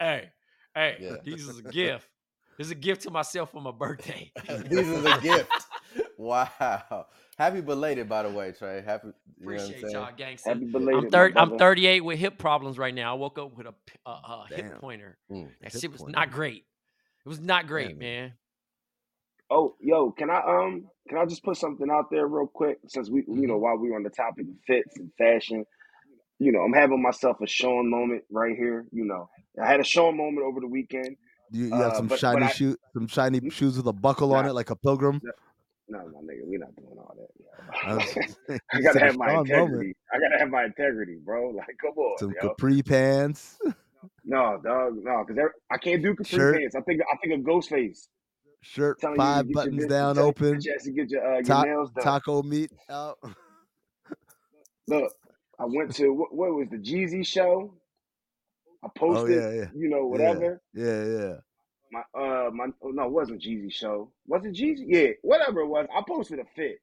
hey, 0.00 0.30
hey. 0.74 0.96
Yeah. 1.00 1.16
This 1.24 1.40
is 1.48 1.58
a 1.58 1.62
gift. 1.70 2.08
This 2.56 2.66
is 2.68 2.70
a 2.72 2.76
gift 2.76 3.02
to 3.02 3.10
myself 3.10 3.50
for 3.52 3.60
my 3.60 3.70
birthday. 3.72 4.30
This 4.46 4.86
is 4.86 5.04
a 5.04 5.18
gift. 5.20 5.50
Wow. 6.16 7.06
Happy 7.38 7.60
belated, 7.62 8.08
by 8.08 8.22
the 8.22 8.28
way, 8.28 8.52
Trey. 8.52 8.82
Happy. 8.84 9.08
You 9.40 9.46
know 9.46 9.52
what 9.52 9.60
I'm 9.62 9.66
Appreciate 9.70 9.92
y'all, 9.92 10.08
gangster. 10.16 10.50
Happy 10.50 10.66
belated, 10.66 11.04
I'm 11.04 11.10
third. 11.10 11.34
my 11.34 11.40
I'm 11.40 11.58
38 11.58 12.00
with 12.04 12.18
hip 12.18 12.36
problems 12.38 12.76
right 12.78 12.94
now. 12.94 13.12
I 13.14 13.18
woke 13.18 13.38
up 13.38 13.56
with 13.56 13.66
a, 13.66 13.72
p- 13.72 13.98
a, 14.04 14.10
a 14.10 14.44
Damn. 14.50 14.58
hip 14.64 14.80
pointer. 14.80 15.16
Mm. 15.32 15.48
That 15.62 15.72
Hip 15.72 15.80
shit 15.80 15.90
was 15.92 16.02
pointer. 16.02 16.18
not 16.18 16.30
great. 16.30 16.64
It 17.24 17.28
was 17.28 17.40
not 17.40 17.66
great, 17.66 17.90
Damn. 17.90 17.98
man. 17.98 18.32
Oh, 19.50 19.74
yo, 19.80 20.10
can 20.12 20.30
I 20.30 20.38
um 20.40 20.86
can 21.08 21.18
I 21.18 21.26
just 21.26 21.42
put 21.42 21.56
something 21.56 21.90
out 21.90 22.10
there 22.10 22.26
real 22.26 22.46
quick 22.46 22.78
since 22.86 23.10
we 23.10 23.24
you 23.28 23.46
know 23.46 23.56
Mhm. 23.56 23.60
while 23.60 23.76
we 23.78 23.90
were 23.90 23.96
on 23.96 24.04
the 24.04 24.10
topic 24.10 24.46
of 24.46 24.54
fits 24.66 24.96
and 24.96 25.10
fashion, 25.18 25.64
you 26.38 26.52
know 26.52 26.60
I'm 26.60 26.72
having 26.72 27.02
myself 27.02 27.40
a 27.40 27.46
Sean 27.46 27.90
moment 27.90 28.22
right 28.30 28.56
here. 28.56 28.86
You 28.92 29.04
know 29.04 29.28
I 29.60 29.66
had 29.66 29.80
a 29.80 29.84
Sean 29.84 30.16
moment 30.16 30.46
over 30.46 30.60
the 30.60 30.68
weekend. 30.68 31.16
You, 31.50 31.64
you 31.64 31.74
have 31.74 31.92
Uh, 31.92 31.96
some 31.96 32.06
but- 32.06 32.20
shiny 32.20 32.40
but 32.40 32.46
I- 32.46 32.52
shoe, 32.52 32.76
some 32.94 33.08
shiny 33.08 33.50
shoes 33.50 33.76
with 33.76 33.86
a 33.88 33.92
buckle 33.92 34.32
on 34.34 34.46
it, 34.46 34.52
like 34.52 34.70
a 34.70 34.76
pilgrim. 34.76 35.20
No, 35.88 35.98
my 35.98 36.20
nigga, 36.20 36.42
we're 36.44 36.60
not 36.60 36.72
doing 36.76 36.96
all 36.96 37.16
that. 37.18 37.28
I 37.84 37.94
was 37.96 38.14
yo. 38.14 38.22
just 38.22 38.38
saying, 38.46 38.60
I 38.72 38.80
gotta 38.82 39.00
have 39.00 39.16
my 39.16 39.26
Sean 39.26 39.34
moment. 39.34 39.50
integrity. 39.50 39.96
I 40.14 40.18
gotta 40.20 40.38
have 40.38 40.48
my 40.50 40.64
integrity, 40.64 41.16
bro. 41.24 41.50
Like, 41.50 41.76
come 41.80 41.98
on, 41.98 42.18
Some 42.18 42.32
yo. 42.40 42.50
capri 42.50 42.82
pants. 42.84 43.58
No, 44.30 44.60
dog, 44.64 44.94
no, 45.02 45.24
because 45.26 45.50
I 45.72 45.78
can't 45.78 46.02
do 46.02 46.14
capri 46.16 46.46
Shirt. 46.46 46.54
pants. 46.60 46.76
I 46.76 46.82
think 46.82 47.02
I 47.02 47.16
think 47.18 47.34
a 47.34 47.44
ghost 47.44 47.70
face. 47.70 48.08
shirt 48.62 49.00
you 49.02 49.12
five 49.16 49.46
get 49.48 49.52
buttons 49.52 49.86
down 49.86 50.18
open, 50.18 50.52
Get 50.52 50.64
your 50.64 50.78
to 50.78 50.92
get 50.92 51.10
your, 51.10 51.36
uh, 51.38 51.42
Ta- 51.44 51.66
taco 52.00 52.42
meat 52.42 52.70
out. 52.90 53.18
Look, 54.88 55.12
I 55.60 55.64
went 55.66 55.94
to 55.96 56.10
what, 56.12 56.34
what 56.34 56.54
was 56.54 56.68
the 56.70 56.78
Jeezy 56.78 57.26
show. 57.26 57.74
I 58.84 58.88
Oh 59.08 59.24
posted, 59.24 59.26
yeah, 59.26 59.50
yeah, 59.52 59.68
you 59.72 59.88
know, 59.90 60.06
yeah, 60.10 60.18
whatever. 60.18 60.62
yeah, 60.74 61.04
yeah. 61.04 61.34
My 61.92 62.00
uh, 62.18 62.50
my 62.52 62.66
oh, 62.82 62.90
no, 62.90 63.04
it 63.04 63.12
wasn't 63.12 63.42
Jeezy 63.42 63.72
show. 63.72 64.12
Was 64.26 64.44
it 64.44 64.54
Jeezy? 64.54 64.84
Yeah, 64.88 65.08
whatever 65.22 65.60
it 65.60 65.68
was. 65.68 65.86
I 65.94 66.02
posted 66.08 66.40
a 66.40 66.44
fit. 66.56 66.78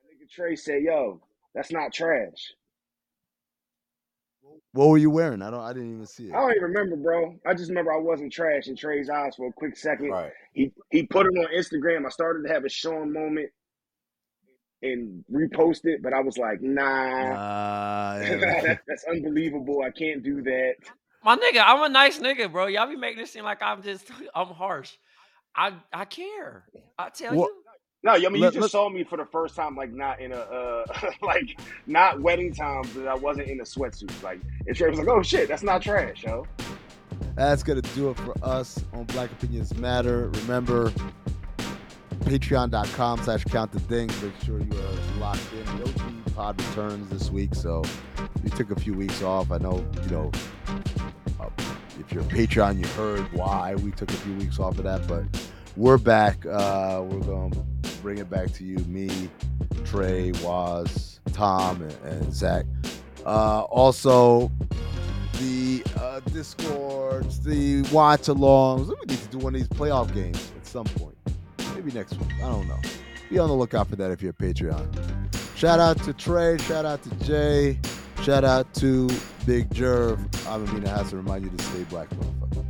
My 0.00 0.10
nigga 0.10 0.30
Trey 0.30 0.56
said, 0.56 0.82
"Yo, 0.82 1.22
that's 1.54 1.72
not 1.72 1.92
trash." 1.92 2.54
What 4.72 4.88
were 4.88 4.98
you 4.98 5.10
wearing? 5.10 5.42
I 5.42 5.50
don't. 5.50 5.60
I 5.60 5.72
didn't 5.72 5.92
even 5.94 6.06
see 6.06 6.28
it. 6.28 6.32
I 6.34 6.40
don't 6.40 6.50
even 6.52 6.62
remember, 6.62 6.96
bro. 6.96 7.34
I 7.44 7.54
just 7.54 7.68
remember 7.70 7.92
I 7.92 7.98
wasn't 7.98 8.32
trash 8.32 8.68
in 8.68 8.76
Trey's 8.76 9.10
eyes 9.10 9.34
for 9.36 9.48
a 9.48 9.52
quick 9.52 9.76
second. 9.76 10.10
Right. 10.10 10.32
He 10.52 10.72
he 10.90 11.04
put 11.04 11.26
it 11.26 11.30
on 11.30 11.46
Instagram. 11.56 12.06
I 12.06 12.10
started 12.10 12.46
to 12.46 12.52
have 12.52 12.64
a 12.64 12.68
Sean 12.68 13.12
moment 13.12 13.50
and 14.82 15.24
repost 15.30 15.80
it, 15.84 16.02
but 16.02 16.12
I 16.12 16.20
was 16.20 16.38
like, 16.38 16.62
nah, 16.62 17.34
Nah, 17.34 18.18
yeah. 18.22 18.36
that, 18.62 18.80
that's 18.86 19.04
unbelievable. 19.04 19.82
I 19.82 19.90
can't 19.90 20.22
do 20.22 20.40
that. 20.42 20.74
My 21.22 21.36
nigga, 21.36 21.62
I'm 21.66 21.82
a 21.82 21.88
nice 21.88 22.18
nigga, 22.18 22.50
bro. 22.50 22.66
Y'all 22.66 22.88
be 22.88 22.96
making 22.96 23.22
it 23.22 23.28
seem 23.28 23.44
like 23.44 23.60
I'm 23.62 23.82
just 23.82 24.08
I'm 24.34 24.48
harsh. 24.48 24.92
I 25.54 25.74
I 25.92 26.04
care. 26.04 26.64
I 26.98 27.10
tell 27.10 27.34
Well, 27.34 27.48
you. 27.48 27.62
No, 28.02 28.12
I 28.12 28.18
mean 28.18 28.36
you 28.36 28.40
let- 28.42 28.54
just 28.54 28.72
saw 28.72 28.88
me 28.88 29.04
for 29.04 29.18
the 29.18 29.26
first 29.26 29.54
time, 29.54 29.76
like 29.76 29.92
not 29.92 30.20
in 30.20 30.32
a 30.32 30.36
uh, 30.36 30.84
like 31.22 31.60
not 31.86 32.20
wedding 32.20 32.54
time, 32.54 32.84
but 32.94 33.06
I 33.06 33.14
wasn't 33.14 33.48
in 33.48 33.60
a 33.60 33.64
sweatsuit. 33.64 34.22
Like 34.22 34.40
and 34.66 34.74
Trey 34.74 34.88
was 34.90 34.98
like, 34.98 35.08
"Oh 35.08 35.22
shit, 35.22 35.48
that's 35.48 35.62
not 35.62 35.82
trash, 35.82 36.22
yo." 36.24 36.46
That's 37.36 37.62
gonna 37.62 37.82
do 37.82 38.10
it 38.10 38.16
for 38.18 38.34
us 38.42 38.82
on 38.94 39.04
Black 39.04 39.30
Opinions 39.32 39.74
Matter. 39.76 40.28
Remember, 40.30 40.92
patreon.com 42.20 43.22
slash 43.22 43.44
count 43.44 43.72
the 43.72 43.80
dings. 43.80 44.20
Make 44.22 44.32
sure 44.44 44.60
you 44.60 44.72
are 44.72 45.18
locked 45.20 45.40
in. 45.52 45.64
The 45.78 45.84
OG 45.84 46.34
pod 46.34 46.60
returns 46.60 47.08
this 47.10 47.30
week, 47.30 47.54
so 47.54 47.82
we 48.42 48.50
took 48.50 48.70
a 48.70 48.80
few 48.80 48.94
weeks 48.94 49.22
off. 49.22 49.50
I 49.50 49.58
know, 49.58 49.84
you 50.04 50.10
know, 50.10 50.30
uh, 51.38 51.48
if 51.98 52.10
you're 52.12 52.22
a 52.22 52.26
Patreon, 52.26 52.78
you 52.78 52.86
heard 52.88 53.30
why 53.32 53.74
we 53.76 53.90
took 53.92 54.10
a 54.10 54.16
few 54.16 54.34
weeks 54.36 54.58
off 54.58 54.78
of 54.78 54.84
that, 54.84 55.06
but 55.06 55.24
we're 55.76 55.98
back. 55.98 56.44
Uh, 56.46 57.02
we're 57.04 57.20
gonna 57.20 57.56
bring 58.02 58.18
it 58.18 58.30
back 58.30 58.52
to 58.54 58.64
you, 58.64 58.78
me, 58.80 59.10
Trey, 59.84 60.32
Waz, 60.42 61.20
Tom, 61.32 61.82
and, 61.82 61.96
and 62.04 62.34
Zach. 62.34 62.64
Uh, 63.24 63.62
also, 63.62 64.50
the 65.34 65.82
uh, 65.98 66.20
discords, 66.32 67.40
the 67.40 67.82
watch 67.92 68.22
alongs. 68.22 68.88
We 68.88 68.94
need 69.06 69.22
to 69.22 69.28
do 69.28 69.38
one 69.38 69.54
of 69.54 69.60
these 69.60 69.68
playoff 69.68 70.12
games 70.14 70.52
at 70.56 70.66
some 70.66 70.86
point. 70.86 71.16
Maybe 71.74 71.92
next 71.92 72.18
week. 72.18 72.32
I 72.36 72.48
don't 72.48 72.68
know. 72.68 72.78
Be 73.30 73.38
on 73.38 73.48
the 73.48 73.54
lookout 73.54 73.88
for 73.88 73.96
that 73.96 74.10
if 74.10 74.22
you're 74.22 74.32
a 74.32 74.34
Patreon. 74.34 74.86
Shout 75.56 75.78
out 75.78 76.02
to 76.04 76.12
Trey. 76.12 76.58
Shout 76.58 76.84
out 76.84 77.02
to 77.02 77.10
Jay. 77.24 77.78
Shout 78.22 78.44
out 78.44 78.72
to 78.74 79.08
Big 79.46 79.70
Jerv. 79.70 80.18
I'm 80.46 80.66
Amin 80.68 80.82
Elhassan. 80.82 81.12
Remind 81.12 81.44
you 81.44 81.50
to 81.50 81.64
stay 81.64 81.84
black, 81.84 82.08
motherfucker. 82.10 82.69